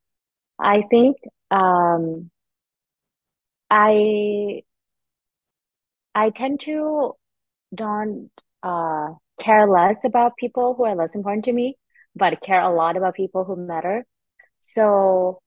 I 0.59 0.83
think 0.89 1.17
um, 1.51 2.31
I 3.69 4.63
I 6.15 6.29
tend 6.31 6.59
to 6.61 7.13
don't 7.73 8.31
uh, 8.63 9.13
care 9.39 9.67
less 9.67 10.03
about 10.03 10.37
people 10.37 10.75
who 10.75 10.85
are 10.85 10.95
less 10.95 11.15
important 11.15 11.45
to 11.45 11.53
me 11.53 11.77
but 12.15 12.41
care 12.41 12.61
a 12.61 12.73
lot 12.73 12.97
about 12.97 13.15
people 13.15 13.43
who 13.43 13.55
matter. 13.55 14.05
So 14.59 15.41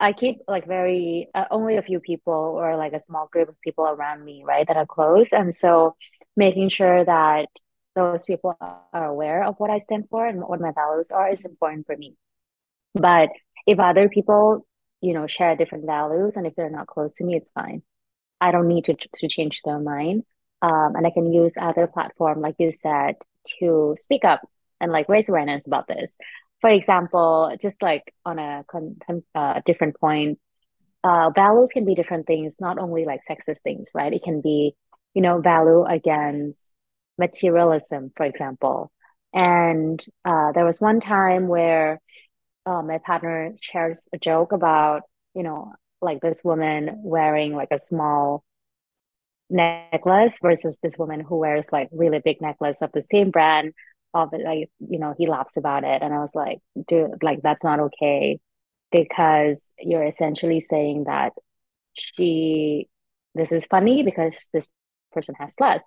I 0.00 0.12
keep 0.12 0.38
like 0.48 0.66
very 0.66 1.28
uh, 1.34 1.44
only 1.50 1.76
a 1.76 1.82
few 1.82 2.00
people 2.00 2.32
or 2.32 2.76
like 2.76 2.92
a 2.92 3.00
small 3.00 3.28
group 3.30 3.48
of 3.48 3.60
people 3.60 3.84
around 3.84 4.24
me, 4.24 4.42
right, 4.44 4.66
that 4.66 4.76
are 4.76 4.86
close. 4.86 5.32
And 5.32 5.54
so 5.54 5.96
making 6.36 6.70
sure 6.70 7.04
that 7.04 7.46
those 7.94 8.24
people 8.24 8.56
are 8.60 9.06
aware 9.06 9.44
of 9.44 9.56
what 9.58 9.70
I 9.70 9.78
stand 9.78 10.08
for 10.10 10.26
and 10.26 10.40
what 10.40 10.60
my 10.60 10.72
values 10.72 11.10
are 11.10 11.30
is 11.30 11.44
important 11.44 11.86
for 11.86 11.96
me. 11.96 12.16
But 12.94 13.30
if 13.66 13.78
other 13.78 14.08
people, 14.08 14.66
you 15.00 15.14
know, 15.14 15.26
share 15.26 15.56
different 15.56 15.86
values 15.86 16.36
and 16.36 16.46
if 16.46 16.54
they're 16.56 16.70
not 16.70 16.86
close 16.86 17.12
to 17.14 17.24
me, 17.24 17.36
it's 17.36 17.50
fine. 17.50 17.82
I 18.40 18.50
don't 18.50 18.68
need 18.68 18.86
to 18.86 18.94
to 18.94 19.28
change 19.28 19.60
their 19.64 19.78
mind. 19.78 20.24
Um, 20.62 20.94
and 20.96 21.06
I 21.06 21.10
can 21.10 21.32
use 21.32 21.54
other 21.60 21.86
platform, 21.86 22.40
like 22.40 22.56
you 22.58 22.72
said, 22.72 23.16
to 23.58 23.96
speak 24.00 24.24
up 24.24 24.40
and 24.82 24.92
like 24.92 25.08
raise 25.08 25.28
awareness 25.28 25.66
about 25.66 25.86
this. 25.86 26.16
For 26.60 26.68
example, 26.68 27.56
just 27.60 27.80
like 27.80 28.12
on 28.26 28.38
a 28.38 28.64
con- 28.70 28.96
uh, 29.34 29.60
different 29.64 29.98
point, 29.98 30.38
uh, 31.04 31.30
values 31.34 31.70
can 31.72 31.84
be 31.84 31.94
different 31.94 32.26
things, 32.26 32.56
not 32.60 32.78
only 32.78 33.04
like 33.04 33.20
sexist 33.28 33.60
things, 33.64 33.90
right? 33.94 34.12
It 34.12 34.22
can 34.22 34.40
be, 34.40 34.74
you 35.14 35.22
know, 35.22 35.40
value 35.40 35.84
against 35.84 36.74
materialism, 37.18 38.12
for 38.16 38.26
example. 38.26 38.92
And 39.32 40.04
uh, 40.24 40.52
there 40.52 40.64
was 40.64 40.80
one 40.80 41.00
time 41.00 41.48
where 41.48 42.00
uh, 42.66 42.82
my 42.82 42.98
partner 42.98 43.54
shares 43.60 44.08
a 44.12 44.18
joke 44.18 44.52
about, 44.52 45.02
you 45.34 45.42
know, 45.42 45.72
like 46.00 46.20
this 46.20 46.42
woman 46.44 47.00
wearing 47.02 47.54
like 47.54 47.70
a 47.70 47.78
small 47.78 48.44
necklace 49.50 50.38
versus 50.42 50.78
this 50.82 50.96
woman 50.98 51.20
who 51.20 51.36
wears 51.36 51.66
like 51.72 51.88
really 51.92 52.20
big 52.24 52.40
necklace 52.40 52.82
of 52.82 52.90
the 52.92 53.02
same 53.02 53.30
brand 53.30 53.72
of 54.14 54.32
it 54.34 54.42
like 54.44 54.70
you 54.80 54.98
know 54.98 55.14
he 55.18 55.26
laughs 55.26 55.56
about 55.56 55.84
it. 55.84 56.02
And 56.02 56.12
i 56.14 56.18
was 56.18 56.34
like 56.34 56.58
dude 56.88 57.22
like 57.22 57.40
that's 57.42 57.64
not 57.64 57.80
okay. 57.80 58.40
Because 58.90 59.72
you're 59.78 60.04
essentially 60.06 60.60
saying 60.60 61.04
that 61.04 61.32
she 61.94 62.88
this 63.34 63.52
is 63.52 63.66
funny 63.66 64.02
because 64.02 64.48
this 64.52 64.68
person 65.12 65.34
has 65.38 65.54
less 65.60 65.82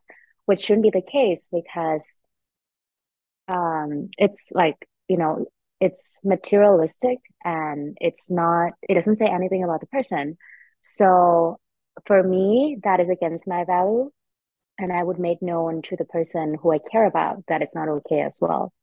which 0.45 0.59
shouldn't 0.61 0.83
be 0.83 0.89
the 0.91 1.01
case 1.01 1.47
because 1.51 2.05
um 3.47 4.09
it's 4.17 4.49
like 4.53 4.75
you 5.07 5.17
know 5.17 5.45
it's 5.79 6.17
materialistic 6.23 7.19
and 7.43 7.97
it's 8.01 8.31
not 8.31 8.73
it 8.87 8.95
doesn't 8.95 9.17
say 9.17 9.25
anything 9.27 9.63
about 9.63 9.81
the 9.81 9.87
person. 9.87 10.37
So 10.83 11.59
for 12.07 12.23
me 12.23 12.77
that 12.83 12.99
is 12.99 13.09
against 13.09 13.47
my 13.47 13.65
value 13.65 14.11
and 14.77 14.91
I 14.91 15.03
would 15.03 15.19
make 15.19 15.41
known 15.41 15.81
to 15.83 15.95
the 15.95 16.05
person 16.05 16.57
who 16.61 16.71
I 16.71 16.79
care 16.79 17.05
about 17.05 17.43
that 17.47 17.61
it's 17.61 17.75
not 17.75 17.89
okay 17.89 18.21
as 18.21 18.37
well. 18.41 18.73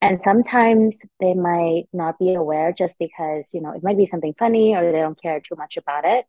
And 0.00 0.20
sometimes 0.20 1.00
they 1.20 1.34
might 1.34 1.84
not 1.92 2.18
be 2.18 2.34
aware 2.34 2.72
just 2.72 2.98
because, 2.98 3.46
you 3.52 3.60
know, 3.60 3.72
it 3.72 3.84
might 3.84 3.96
be 3.96 4.06
something 4.06 4.34
funny 4.38 4.74
or 4.74 4.90
they 4.90 4.98
don't 4.98 5.20
care 5.20 5.40
too 5.40 5.54
much 5.56 5.76
about 5.76 6.04
it. 6.04 6.24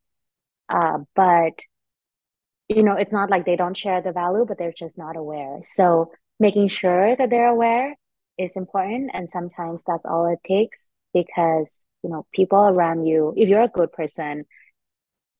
Uh, 0.69 0.99
but, 1.15 1.53
you 2.69 2.83
know, 2.83 2.93
it's 2.93 3.13
not 3.13 3.31
like 3.31 3.45
they 3.45 3.55
don't 3.55 3.75
share 3.75 4.01
the 4.01 4.11
value, 4.11 4.45
but 4.47 4.59
they're 4.59 4.73
just 4.77 4.97
not 4.97 5.15
aware. 5.15 5.59
So 5.63 6.11
making 6.39 6.67
sure 6.67 7.15
that 7.15 7.29
they're 7.31 7.47
aware 7.47 7.95
is 8.37 8.55
important. 8.55 9.09
And 9.13 9.29
sometimes 9.29 9.81
that's 9.87 10.05
all 10.05 10.31
it 10.31 10.39
takes 10.45 10.77
because, 11.11 11.69
you 12.03 12.11
know, 12.11 12.27
people 12.31 12.59
around 12.59 13.07
you, 13.07 13.33
if 13.35 13.49
you're 13.49 13.63
a 13.63 13.67
good 13.67 13.91
person, 13.91 14.45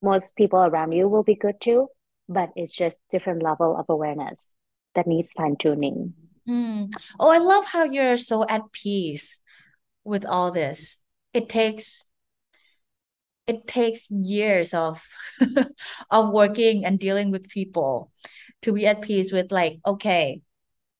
most 0.02 0.34
people 0.34 0.58
around 0.58 0.90
you 0.90 1.08
will 1.08 1.22
be 1.22 1.36
good 1.36 1.60
too 1.60 1.88
but 2.28 2.50
it's 2.56 2.72
just 2.72 2.98
different 3.10 3.42
level 3.42 3.76
of 3.76 3.86
awareness 3.88 4.54
that 4.94 5.06
needs 5.06 5.32
fine 5.32 5.56
tuning. 5.56 6.14
Mm. 6.48 6.92
Oh, 7.18 7.28
I 7.28 7.38
love 7.38 7.64
how 7.66 7.84
you're 7.84 8.16
so 8.16 8.46
at 8.48 8.72
peace 8.72 9.40
with 10.04 10.24
all 10.24 10.50
this. 10.50 10.98
It 11.32 11.48
takes 11.48 12.04
it 13.46 13.66
takes 13.66 14.10
years 14.10 14.72
of 14.72 15.06
of 16.10 16.30
working 16.30 16.84
and 16.84 16.98
dealing 16.98 17.30
with 17.30 17.48
people 17.48 18.10
to 18.62 18.72
be 18.72 18.86
at 18.86 19.02
peace 19.02 19.32
with 19.32 19.52
like 19.52 19.78
okay 19.86 20.40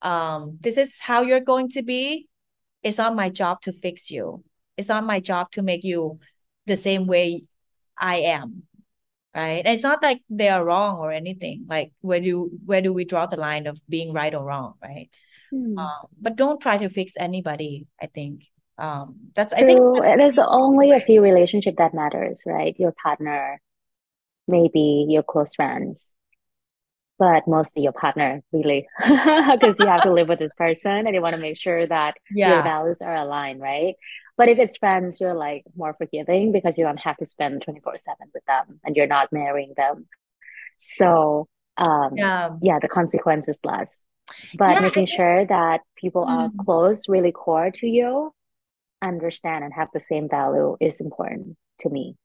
um 0.02 0.58
this 0.60 0.76
is 0.76 1.00
how 1.00 1.22
you're 1.22 1.40
going 1.40 1.70
to 1.70 1.82
be 1.82 2.28
it's 2.82 2.98
not 2.98 3.16
my 3.16 3.30
job 3.30 3.60
to 3.62 3.72
fix 3.72 4.10
you 4.10 4.44
it's 4.76 4.88
not 4.88 5.04
my 5.04 5.20
job 5.20 5.50
to 5.50 5.62
make 5.62 5.84
you 5.84 6.18
the 6.66 6.76
same 6.76 7.06
way 7.06 7.44
i 7.98 8.16
am 8.16 8.64
right? 9.34 9.62
And 9.64 9.74
it's 9.74 9.82
not 9.82 10.02
like 10.02 10.22
they 10.30 10.48
are 10.48 10.64
wrong 10.64 10.98
or 10.98 11.12
anything. 11.12 11.66
Like 11.68 11.92
where 12.00 12.20
do 12.20 12.50
where 12.64 12.82
do 12.82 12.92
we 12.92 13.04
draw 13.04 13.26
the 13.26 13.36
line 13.36 13.66
of 13.66 13.80
being 13.88 14.12
right 14.12 14.34
or 14.34 14.44
wrong 14.44 14.74
right? 14.82 15.10
Hmm. 15.50 15.78
um, 15.78 16.06
but 16.20 16.36
don't 16.36 16.60
try 16.60 16.76
to 16.78 16.88
fix 16.88 17.14
anybody 17.18 17.86
i 18.00 18.06
think. 18.06 18.44
Um, 18.76 19.30
that's 19.36 19.54
I 19.54 19.62
think 19.62 19.80
There's 20.02 20.38
only 20.38 20.90
a 20.90 21.00
few 21.00 21.22
relationship 21.22 21.76
that 21.78 21.94
matters, 21.94 22.42
right? 22.44 22.74
Your 22.76 22.92
partner, 23.00 23.60
maybe 24.48 25.06
your 25.08 25.22
close 25.22 25.54
friends, 25.54 26.12
but 27.18 27.46
mostly 27.46 27.84
your 27.84 27.92
partner, 27.92 28.42
really, 28.52 28.88
because 29.00 29.78
you 29.78 29.86
have 29.86 30.02
to 30.02 30.12
live 30.12 30.28
with 30.28 30.40
this 30.40 30.54
person 30.54 31.06
and 31.06 31.14
you 31.14 31.22
want 31.22 31.36
to 31.36 31.40
make 31.40 31.56
sure 31.56 31.86
that 31.86 32.14
your 32.48 32.62
values 32.62 32.98
are 33.00 33.14
aligned, 33.14 33.60
right? 33.60 33.94
But 34.36 34.48
if 34.48 34.58
it's 34.58 34.76
friends, 34.76 35.20
you're 35.20 35.34
like 35.34 35.64
more 35.76 35.94
forgiving 35.94 36.52
because 36.52 36.78
you 36.78 36.84
don't 36.84 36.98
have 36.98 37.16
to 37.18 37.26
spend 37.26 37.62
24/7 37.62 38.30
with 38.34 38.44
them 38.46 38.80
and 38.84 38.96
you're 38.96 39.06
not 39.06 39.32
marrying 39.32 39.74
them. 39.76 40.08
So, 40.76 41.48
um, 41.76 42.12
yeah, 42.16 42.50
yeah, 42.60 42.78
the 42.80 42.88
consequence 42.88 43.48
is 43.48 43.60
less. 43.64 44.04
But 44.54 44.78
I 44.78 44.80
making 44.80 45.06
sure 45.06 45.46
that 45.46 45.82
people 45.96 46.24
are 46.24 46.48
mm, 46.48 46.56
close, 46.64 47.08
really 47.08 47.32
core 47.32 47.70
to 47.70 47.86
you, 47.86 48.32
understand 49.02 49.64
and 49.64 49.72
have 49.74 49.88
the 49.92 50.00
same 50.00 50.28
value 50.28 50.76
is 50.80 51.00
important 51.00 51.56
to 51.80 51.90
me. 51.90 52.16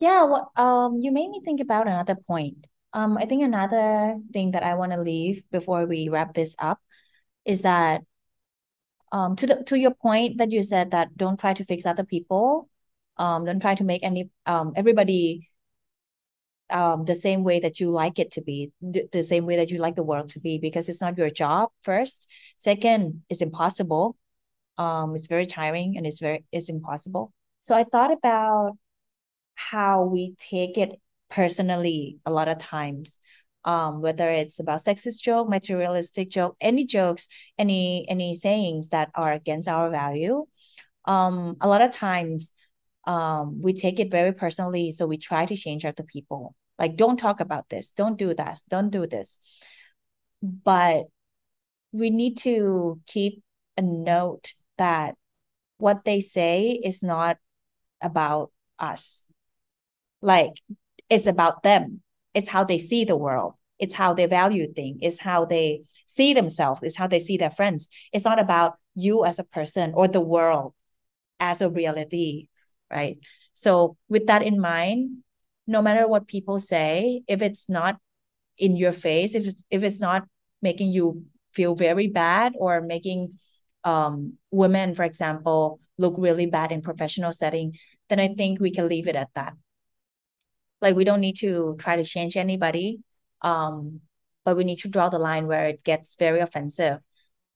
yeah. 0.00 0.24
What 0.24 0.48
um, 0.56 1.00
you 1.00 1.12
made 1.12 1.30
me 1.30 1.40
think 1.44 1.60
about 1.60 1.86
another 1.86 2.16
point. 2.16 2.66
Um, 2.92 3.16
I 3.18 3.26
think 3.26 3.42
another 3.42 4.16
thing 4.32 4.52
that 4.52 4.62
I 4.62 4.74
want 4.74 4.92
to 4.92 5.00
leave 5.00 5.42
before 5.50 5.86
we 5.86 6.08
wrap 6.08 6.34
this 6.34 6.54
up 6.58 6.78
is 7.44 7.62
that 7.62 8.02
um 9.14 9.36
to 9.36 9.46
the 9.46 9.56
to 9.70 9.78
your 9.78 9.94
point 9.94 10.38
that 10.38 10.50
you 10.50 10.62
said 10.62 10.90
that 10.90 11.16
don't 11.16 11.38
try 11.40 11.54
to 11.54 11.64
fix 11.64 11.86
other 11.86 12.04
people 12.04 12.68
um 13.16 13.44
don't 13.44 13.60
try 13.60 13.74
to 13.74 13.84
make 13.84 14.02
any 14.02 14.28
um 14.46 14.72
everybody 14.76 15.48
um 16.70 17.04
the 17.04 17.14
same 17.14 17.44
way 17.44 17.60
that 17.60 17.78
you 17.78 17.90
like 17.90 18.18
it 18.18 18.32
to 18.32 18.42
be 18.42 18.72
the, 18.80 19.06
the 19.12 19.22
same 19.22 19.46
way 19.46 19.56
that 19.56 19.70
you 19.70 19.78
like 19.78 19.94
the 19.94 20.02
world 20.02 20.28
to 20.30 20.40
be 20.40 20.58
because 20.58 20.88
it's 20.88 21.00
not 21.00 21.16
your 21.18 21.30
job 21.30 21.70
first. 21.82 22.26
Second 22.56 23.22
it's 23.28 23.42
impossible. 23.42 24.16
Um 24.78 25.14
it's 25.14 25.28
very 25.28 25.46
tiring 25.46 25.96
and 25.96 26.06
it's 26.06 26.20
very 26.20 26.44
it's 26.50 26.68
impossible. 26.68 27.32
So 27.60 27.74
i 27.74 27.84
thought 27.84 28.12
about 28.12 28.72
how 29.54 30.04
we 30.04 30.34
take 30.38 30.76
it 30.76 31.00
personally 31.30 32.18
a 32.26 32.30
lot 32.30 32.48
of 32.48 32.58
times 32.58 33.18
um 33.64 34.00
whether 34.00 34.28
it's 34.30 34.60
about 34.60 34.80
sexist 34.80 35.22
joke 35.22 35.48
materialistic 35.48 36.30
joke 36.30 36.56
any 36.60 36.84
jokes 36.84 37.26
any 37.58 38.06
any 38.08 38.34
sayings 38.34 38.90
that 38.90 39.10
are 39.14 39.32
against 39.32 39.68
our 39.68 39.90
value 39.90 40.44
um 41.06 41.56
a 41.60 41.68
lot 41.68 41.82
of 41.82 41.90
times 41.90 42.52
um 43.06 43.60
we 43.60 43.72
take 43.72 44.00
it 44.00 44.10
very 44.10 44.32
personally 44.32 44.90
so 44.90 45.06
we 45.06 45.18
try 45.18 45.44
to 45.46 45.56
change 45.56 45.84
other 45.84 46.02
people. 46.02 46.54
Like 46.78 46.96
don't 46.96 47.18
talk 47.18 47.40
about 47.40 47.68
this. 47.68 47.90
Don't 47.90 48.18
do 48.18 48.34
that. 48.34 48.60
Don't 48.68 48.90
do 48.90 49.06
this. 49.06 49.38
But 50.42 51.04
we 51.92 52.10
need 52.10 52.38
to 52.38 53.00
keep 53.06 53.42
a 53.76 53.82
note 53.82 54.52
that 54.78 55.14
what 55.78 56.04
they 56.04 56.20
say 56.20 56.70
is 56.70 57.02
not 57.02 57.36
about 58.00 58.50
us. 58.78 59.26
Like 60.20 60.54
it's 61.08 61.26
about 61.26 61.62
them 61.62 62.02
it's 62.34 62.48
how 62.48 62.64
they 62.64 62.78
see 62.78 63.04
the 63.04 63.16
world. 63.16 63.54
It's 63.78 63.94
how 63.94 64.14
they 64.14 64.26
value 64.26 64.72
things. 64.72 64.98
It's 65.02 65.20
how 65.20 65.44
they 65.44 65.82
see 66.06 66.32
themselves. 66.34 66.80
It's 66.82 66.96
how 66.96 67.06
they 67.06 67.20
see 67.20 67.36
their 67.36 67.50
friends. 67.50 67.88
It's 68.12 68.24
not 68.24 68.38
about 68.38 68.74
you 68.94 69.24
as 69.24 69.38
a 69.38 69.44
person 69.44 69.92
or 69.94 70.06
the 70.08 70.20
world 70.20 70.74
as 71.40 71.60
a 71.60 71.68
reality 71.70 72.48
right? 72.90 73.18
So 73.52 73.96
with 74.08 74.26
that 74.26 74.42
in 74.42 74.60
mind 74.60 75.22
no 75.66 75.80
matter 75.80 76.06
what 76.06 76.28
people 76.28 76.58
say 76.58 77.22
if 77.26 77.40
it's 77.40 77.68
not 77.68 77.96
in 78.58 78.76
your 78.76 78.92
face 78.92 79.34
if 79.34 79.46
it's 79.46 79.62
if 79.70 79.82
it's 79.82 80.00
not 80.00 80.24
making 80.62 80.92
you 80.92 81.24
feel 81.52 81.74
very 81.74 82.06
bad 82.06 82.52
or 82.58 82.80
making 82.80 83.32
um 83.82 84.34
women 84.50 84.94
for 84.94 85.04
example 85.04 85.80
look 85.98 86.14
really 86.18 86.46
bad 86.46 86.70
in 86.70 86.82
professional 86.82 87.32
setting 87.32 87.72
then 88.08 88.20
i 88.20 88.28
think 88.28 88.60
we 88.60 88.70
can 88.70 88.88
leave 88.88 89.08
it 89.08 89.16
at 89.16 89.28
that 89.34 89.54
like 90.84 90.94
we 90.94 91.04
don't 91.04 91.20
need 91.20 91.36
to 91.36 91.76
try 91.78 91.96
to 91.96 92.04
change 92.04 92.36
anybody 92.36 93.00
um 93.42 94.00
but 94.44 94.56
we 94.56 94.64
need 94.64 94.78
to 94.78 94.88
draw 94.88 95.08
the 95.08 95.18
line 95.18 95.46
where 95.46 95.66
it 95.66 95.82
gets 95.82 96.14
very 96.16 96.40
offensive 96.40 96.98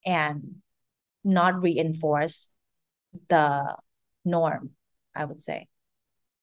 and 0.05 0.57
not 1.23 1.63
reinforce 1.63 2.49
the 3.29 3.77
norm 4.25 4.71
i 5.15 5.25
would 5.25 5.41
say 5.41 5.69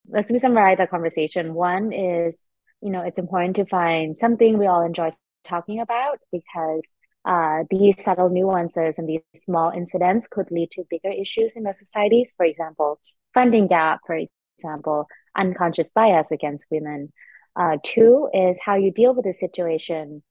Let's 0.07 0.29
summarize 0.41 0.77
the 0.77 0.87
conversation. 0.87 1.53
One 1.53 1.91
is, 1.91 2.37
you 2.81 2.91
know, 2.91 3.01
it's 3.01 3.17
important 3.17 3.55
to 3.55 3.65
find 3.65 4.15
something 4.15 4.57
we 4.57 4.67
all 4.67 4.85
enjoy 4.85 5.13
talking 5.47 5.79
about 5.81 6.19
because 6.31 6.83
uh, 7.25 7.63
these 7.71 8.03
subtle 8.03 8.29
nuances 8.29 8.99
and 8.99 9.09
these 9.09 9.21
small 9.43 9.71
incidents 9.71 10.27
could 10.29 10.51
lead 10.51 10.69
to 10.71 10.83
bigger 10.89 11.09
issues 11.09 11.55
in 11.55 11.63
the 11.63 11.73
societies. 11.73 12.35
For 12.37 12.45
example, 12.45 12.99
funding 13.33 13.67
gap, 13.67 14.01
for 14.05 14.19
example, 14.59 15.07
unconscious 15.35 15.91
bias 15.91 16.31
against 16.31 16.67
women. 16.69 17.11
Uh, 17.55 17.77
two 17.83 18.29
is 18.33 18.59
how 18.63 18.75
you 18.75 18.91
deal 18.91 19.13
with 19.13 19.25
the 19.25 19.33
situation. 19.33 20.21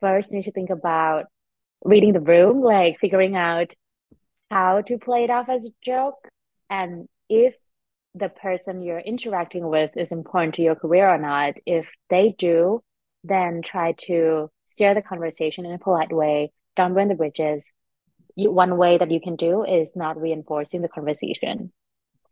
First, 0.00 0.32
you 0.32 0.38
need 0.38 0.44
to 0.44 0.52
think 0.52 0.70
about 0.70 1.26
reading 1.84 2.12
the 2.12 2.20
room, 2.20 2.60
like 2.60 2.98
figuring 2.98 3.36
out 3.36 3.74
how 4.50 4.82
to 4.82 4.98
play 4.98 5.24
it 5.24 5.30
off 5.30 5.48
as 5.48 5.64
a 5.64 5.70
joke. 5.82 6.28
And 6.68 7.08
if 7.28 7.54
the 8.14 8.28
person 8.28 8.82
you're 8.82 9.00
interacting 9.00 9.66
with 9.66 9.90
is 9.96 10.12
important 10.12 10.54
to 10.54 10.62
your 10.62 10.76
career 10.76 11.08
or 11.08 11.18
not. 11.18 11.54
If 11.66 11.92
they 12.10 12.34
do, 12.38 12.82
then 13.24 13.62
try 13.62 13.92
to 14.06 14.50
steer 14.66 14.94
the 14.94 15.02
conversation 15.02 15.66
in 15.66 15.72
a 15.72 15.78
polite 15.78 16.12
way. 16.12 16.52
Don't 16.76 16.94
burn 16.94 17.08
the 17.08 17.14
bridges. 17.14 17.70
You, 18.36 18.52
one 18.52 18.76
way 18.76 18.98
that 18.98 19.10
you 19.10 19.20
can 19.20 19.36
do 19.36 19.64
is 19.64 19.96
not 19.96 20.20
reinforcing 20.20 20.82
the 20.82 20.88
conversation. 20.88 21.72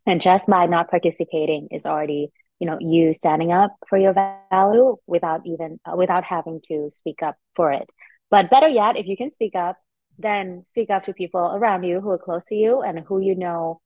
And 0.06 0.20
just 0.20 0.48
by 0.48 0.66
not 0.66 0.90
participating 0.90 1.68
is 1.70 1.86
already, 1.86 2.32
you 2.58 2.66
know, 2.66 2.78
you 2.80 3.14
standing 3.14 3.52
up 3.52 3.74
for 3.88 3.98
your 3.98 4.14
value 4.50 4.96
without 5.06 5.42
even 5.46 5.78
uh, 5.84 5.96
without 5.96 6.24
having 6.24 6.60
to 6.68 6.90
speak 6.90 7.22
up 7.22 7.36
for 7.54 7.72
it. 7.72 7.90
But 8.30 8.50
better 8.50 8.68
yet, 8.68 8.96
if 8.96 9.06
you 9.06 9.16
can 9.16 9.30
speak 9.30 9.54
up, 9.54 9.76
then 10.18 10.64
speak 10.66 10.90
up 10.90 11.04
to 11.04 11.12
people 11.12 11.52
around 11.54 11.84
you 11.84 12.00
who 12.00 12.10
are 12.10 12.18
close 12.18 12.44
to 12.46 12.54
you 12.54 12.82
and 12.82 13.00
who 13.00 13.20
you 13.20 13.34
know 13.34 13.80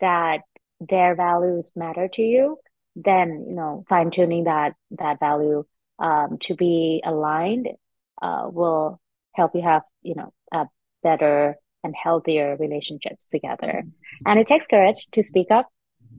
that 0.00 0.40
their 0.80 1.14
values 1.14 1.72
matter 1.76 2.08
to 2.08 2.22
you, 2.22 2.58
then 2.96 3.46
you 3.48 3.54
know 3.54 3.84
fine 3.88 4.10
tuning 4.10 4.44
that 4.44 4.74
that 4.98 5.20
value 5.20 5.64
um, 5.98 6.38
to 6.40 6.54
be 6.54 7.02
aligned 7.04 7.68
uh, 8.20 8.46
will 8.50 9.00
help 9.34 9.54
you 9.54 9.62
have 9.62 9.82
you 10.02 10.14
know 10.14 10.32
a 10.52 10.66
better 11.02 11.56
and 11.84 11.94
healthier 11.96 12.56
relationships 12.58 13.26
together. 13.26 13.84
And 14.24 14.38
it 14.38 14.46
takes 14.46 14.66
courage 14.66 15.06
to 15.12 15.22
speak 15.22 15.50
up, 15.50 15.68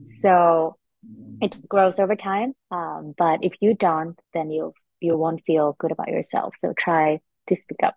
so 0.04 0.76
it 1.40 1.56
grows 1.68 1.98
over 1.98 2.16
time. 2.16 2.54
Um, 2.70 3.14
but 3.18 3.40
if 3.44 3.54
you 3.60 3.74
don't, 3.74 4.18
then 4.34 4.50
you 4.50 4.74
you 5.00 5.16
won't 5.18 5.42
feel 5.46 5.76
good 5.78 5.92
about 5.92 6.08
yourself. 6.08 6.54
So 6.58 6.74
try 6.78 7.20
to 7.48 7.56
speak 7.56 7.82
up. 7.82 7.96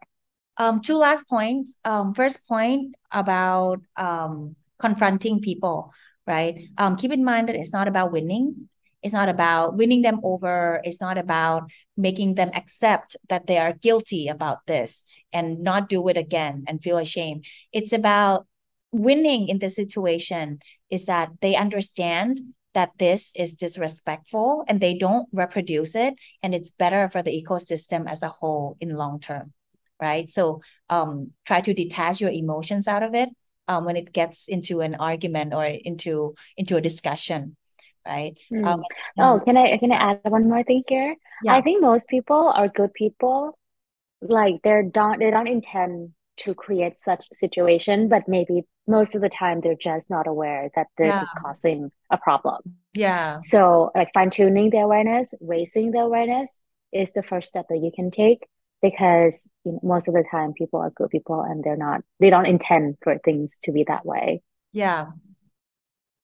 um 0.57 0.79
two 0.81 0.97
last 0.97 1.27
points 1.27 1.75
um 1.85 2.13
first 2.13 2.47
point 2.47 2.95
about 3.11 3.81
um 3.97 4.55
confronting 4.79 5.39
people 5.41 5.91
right 6.27 6.55
um 6.77 6.95
keep 6.95 7.11
in 7.11 7.23
mind 7.23 7.49
that 7.49 7.55
it's 7.55 7.73
not 7.73 7.87
about 7.87 8.11
winning 8.11 8.69
it's 9.05 9.13
not 9.13 9.29
about 9.29 9.77
winning 9.77 10.01
them 10.01 10.19
over. 10.23 10.81
It's 10.83 10.99
not 10.99 11.19
about 11.19 11.69
making 11.95 12.33
them 12.33 12.49
accept 12.55 13.15
that 13.29 13.45
they 13.45 13.59
are 13.59 13.71
guilty 13.71 14.27
about 14.27 14.65
this 14.65 15.03
and 15.31 15.59
not 15.59 15.89
do 15.89 16.07
it 16.07 16.17
again 16.17 16.63
and 16.67 16.81
feel 16.81 16.97
ashamed. 16.97 17.45
It's 17.71 17.93
about 17.93 18.47
winning 18.91 19.47
in 19.47 19.59
the 19.59 19.69
situation 19.69 20.57
is 20.89 21.05
that 21.05 21.29
they 21.39 21.55
understand 21.55 22.55
that 22.73 22.93
this 22.97 23.31
is 23.35 23.53
disrespectful 23.53 24.63
and 24.67 24.81
they 24.81 24.97
don't 24.97 25.29
reproduce 25.31 25.93
it. 25.93 26.15
And 26.41 26.55
it's 26.55 26.71
better 26.71 27.07
for 27.07 27.21
the 27.21 27.43
ecosystem 27.43 28.09
as 28.09 28.23
a 28.23 28.29
whole 28.29 28.75
in 28.81 28.97
long 28.97 29.19
term 29.19 29.53
right? 30.01 30.29
So 30.29 30.61
um 30.89 31.31
try 31.45 31.61
to 31.61 31.73
detach 31.73 32.19
your 32.19 32.31
emotions 32.31 32.85
out 32.87 33.03
of 33.03 33.13
it 33.13 33.29
um 33.69 33.85
when 33.85 33.95
it 33.95 34.11
gets 34.11 34.45
into 34.47 34.81
an 34.81 34.95
argument 34.95 35.53
or 35.53 35.63
into 35.63 36.35
into 36.57 36.75
a 36.75 36.81
discussion 36.81 37.55
right 38.05 38.37
um 38.63 38.83
Hmm. 39.17 39.19
Oh, 39.19 39.41
can 39.43 39.57
I 39.57 39.77
can 39.77 39.91
I 39.91 39.95
add 39.95 40.21
one 40.25 40.47
more 40.49 40.63
thing 40.63 40.83
here? 40.87 41.15
Yeah. 41.39 41.57
I 41.57 41.61
think 41.61 41.81
most 41.81 42.07
people 42.07 42.51
are 42.55 42.67
good 42.67 42.93
people. 42.93 43.57
Like 44.21 44.61
they're 44.63 44.83
don't 44.83 45.19
they 45.19 45.31
don't 45.31 45.47
intend 45.47 46.13
to 46.39 46.55
create 46.55 46.99
such 46.99 47.25
situation, 47.33 48.09
but 48.09 48.27
maybe 48.27 48.63
most 48.87 49.15
of 49.15 49.21
the 49.21 49.29
time 49.29 49.61
they're 49.61 49.75
just 49.75 50.09
not 50.09 50.27
aware 50.27 50.69
that 50.75 50.87
this 50.97 51.21
yeah 51.21 51.21
is 51.21 51.31
causing 51.31 51.91
a 52.11 52.17
problem. 52.17 52.61
yeah 52.93 53.41
So 53.41 53.91
like 53.95 54.09
fine-tuning 54.13 54.71
the 54.71 54.79
awareness, 54.79 55.33
raising 55.41 55.91
the 55.91 55.99
awareness 55.99 56.49
is 56.93 57.11
the 57.13 57.23
first 57.23 57.49
step 57.49 57.67
that 57.69 57.77
you 57.79 57.91
can 57.95 58.11
take 58.11 58.47
because 58.81 59.49
you 59.65 59.73
know, 59.73 59.79
most 59.83 60.07
of 60.07 60.13
the 60.13 60.25
time 60.29 60.53
people 60.53 60.79
are 60.81 60.91
good 60.91 61.09
people 61.09 61.41
and 61.41 61.63
they're 61.63 61.77
not 61.77 62.01
they 62.19 62.29
don't 62.29 62.45
intend 62.47 62.97
for 63.03 63.17
things 63.19 63.57
to 63.63 63.71
be 63.71 63.83
that 63.87 64.05
way. 64.05 64.41
yeah 64.71 65.11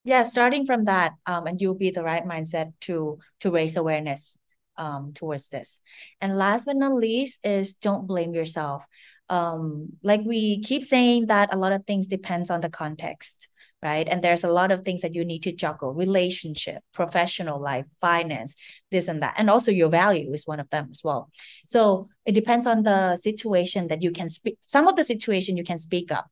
yeah 0.04 0.24
starting 0.24 0.66
from 0.66 0.86
that 0.86 1.14
um 1.26 1.48
and 1.48 1.62
you'll 1.62 1.76
be 1.76 1.92
the 1.92 2.04
right 2.04 2.26
mindset 2.26 2.74
to 2.82 3.20
to 3.40 3.52
raise 3.52 3.76
awareness 3.76 4.38
um 4.78 5.14
towards 5.14 5.50
this. 5.50 5.80
And 6.20 6.38
last 6.38 6.66
but 6.66 6.76
not 6.76 6.96
least 6.96 7.46
is 7.46 7.74
don't 7.74 8.08
blame 8.08 8.34
yourself. 8.34 8.84
Um 9.30 9.90
like 10.04 10.22
we 10.26 10.62
keep 10.62 10.84
saying 10.84 11.28
that 11.28 11.54
a 11.54 11.58
lot 11.58 11.72
of 11.72 11.86
things 11.86 12.08
depends 12.08 12.50
on 12.50 12.62
the 12.62 12.70
context 12.70 13.48
right? 13.84 14.08
And 14.08 14.24
there's 14.24 14.44
a 14.44 14.52
lot 14.52 14.72
of 14.72 14.86
things 14.86 15.02
that 15.02 15.16
you 15.16 15.26
need 15.26 15.42
to 15.42 15.52
juggle 15.52 15.92
relationship 15.94 16.84
professional 16.94 17.60
life 17.60 17.86
finance 18.00 18.56
this 18.92 19.08
and 19.08 19.24
that 19.24 19.34
and 19.38 19.50
also 19.50 19.72
your 19.72 19.90
value 19.90 20.32
is 20.34 20.46
one 20.46 20.60
of 20.60 20.70
them 20.70 20.90
as 20.92 21.02
well. 21.04 21.32
So 21.66 22.10
it 22.26 22.34
depends 22.34 22.68
on 22.68 22.84
the 22.84 23.16
situation 23.16 23.88
that 23.88 24.02
you 24.02 24.12
can 24.12 24.30
speak 24.30 24.58
some 24.68 24.88
of 24.88 24.96
the 24.96 25.04
situation 25.04 25.58
you 25.58 25.64
can 25.64 25.78
speak 25.78 26.12
up 26.12 26.28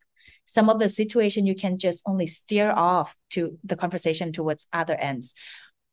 some 0.46 0.70
of 0.70 0.80
the 0.80 0.90
situation 0.90 1.46
you 1.46 1.56
can 1.56 1.78
just 1.78 2.02
only 2.06 2.28
steer 2.28 2.72
off 2.72 3.16
to 3.32 3.58
the 3.64 3.76
conversation 3.76 4.32
towards 4.32 4.68
other 4.74 4.96
ends. 4.96 5.34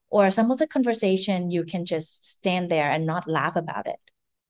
Or 0.09 0.31
some 0.31 0.51
of 0.51 0.59
the 0.59 0.67
conversation 0.67 1.51
you 1.51 1.65
can 1.65 1.85
just 1.85 2.25
stand 2.25 2.71
there 2.71 2.91
and 2.91 3.07
not 3.07 3.29
laugh 3.29 3.57
about 3.57 3.87
it. 3.87 3.97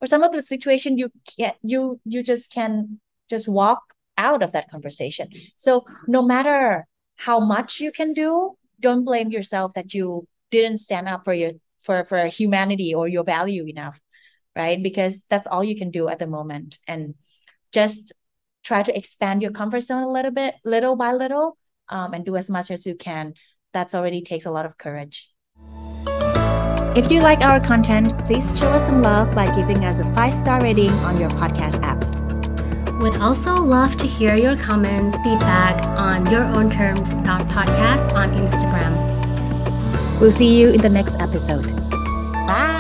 Or 0.01 0.07
some 0.07 0.23
of 0.23 0.33
the 0.33 0.43
situation 0.43 0.99
you 0.99 1.11
can't 1.37 1.57
you 1.63 2.01
you 2.05 2.23
just 2.23 2.53
can 2.53 3.01
just 3.29 3.49
walk 3.49 3.81
out 4.19 4.43
of 4.43 4.53
that 4.53 4.71
conversation. 4.71 5.29
So 5.57 5.87
no 6.07 6.23
matter 6.23 6.87
how 7.17 7.41
much 7.41 7.81
you 7.81 7.91
can 7.93 8.13
do 8.13 8.57
don't 8.79 9.05
blame 9.05 9.31
yourself 9.31 9.73
that 9.75 9.95
you 9.95 10.29
didn't 10.51 10.79
stand 10.79 11.09
up 11.09 11.25
for 11.25 11.33
your 11.33 11.53
for 11.83 12.05
for 12.05 12.27
humanity 12.27 12.95
or 12.95 13.09
your 13.09 13.25
value 13.25 13.67
enough 13.67 14.01
right? 14.57 14.83
Because 14.83 15.23
that's 15.29 15.47
all 15.47 15.63
you 15.63 15.77
can 15.77 15.91
do 15.91 16.09
at 16.09 16.19
the 16.19 16.27
moment. 16.27 16.79
And 16.89 17.15
just 17.73 18.13
try 18.67 18.83
to 18.83 18.97
expand 18.97 19.43
your 19.43 19.53
comfort 19.53 19.81
zone 19.81 20.03
a 20.03 20.11
little 20.11 20.31
bit 20.31 20.55
little 20.65 20.97
by 20.97 21.13
little 21.13 21.57
um, 21.89 22.13
and 22.13 22.25
do 22.25 22.37
as 22.37 22.51
much 22.51 22.71
as 22.71 22.87
you 22.87 22.95
can 22.95 23.35
that's 23.73 23.95
already 23.95 24.21
takes 24.23 24.47
a 24.47 24.51
lot 24.51 24.67
of 24.67 24.77
courage 24.77 25.31
if 26.97 27.11
you 27.11 27.21
like 27.21 27.41
our 27.41 27.61
content 27.61 28.17
please 28.27 28.47
show 28.59 28.69
us 28.69 28.87
some 28.87 29.03
love 29.03 29.35
by 29.35 29.47
giving 29.55 29.85
us 29.85 30.01
a 30.01 30.15
five 30.15 30.35
star 30.35 30.61
rating 30.63 30.93
on 31.11 31.21
your 31.21 31.31
podcast 31.31 31.81
app 31.83 32.01
would 32.99 33.19
also 33.19 33.55
love 33.55 33.95
to 33.97 34.07
hear 34.07 34.37
your 34.37 34.57
comments, 34.57 35.17
feedback 35.19 35.81
on 35.99 36.29
your 36.31 36.43
own 36.43 36.71
terms 36.71 37.11
podcast 37.27 38.13
on 38.15 38.31
Instagram. 38.37 38.95
We'll 40.21 40.33
see 40.33 40.59
you 40.59 40.71
in 40.71 40.81
the 40.81 40.89
next 40.89 41.15
episode. 41.21 41.67
Bye. 42.47 42.76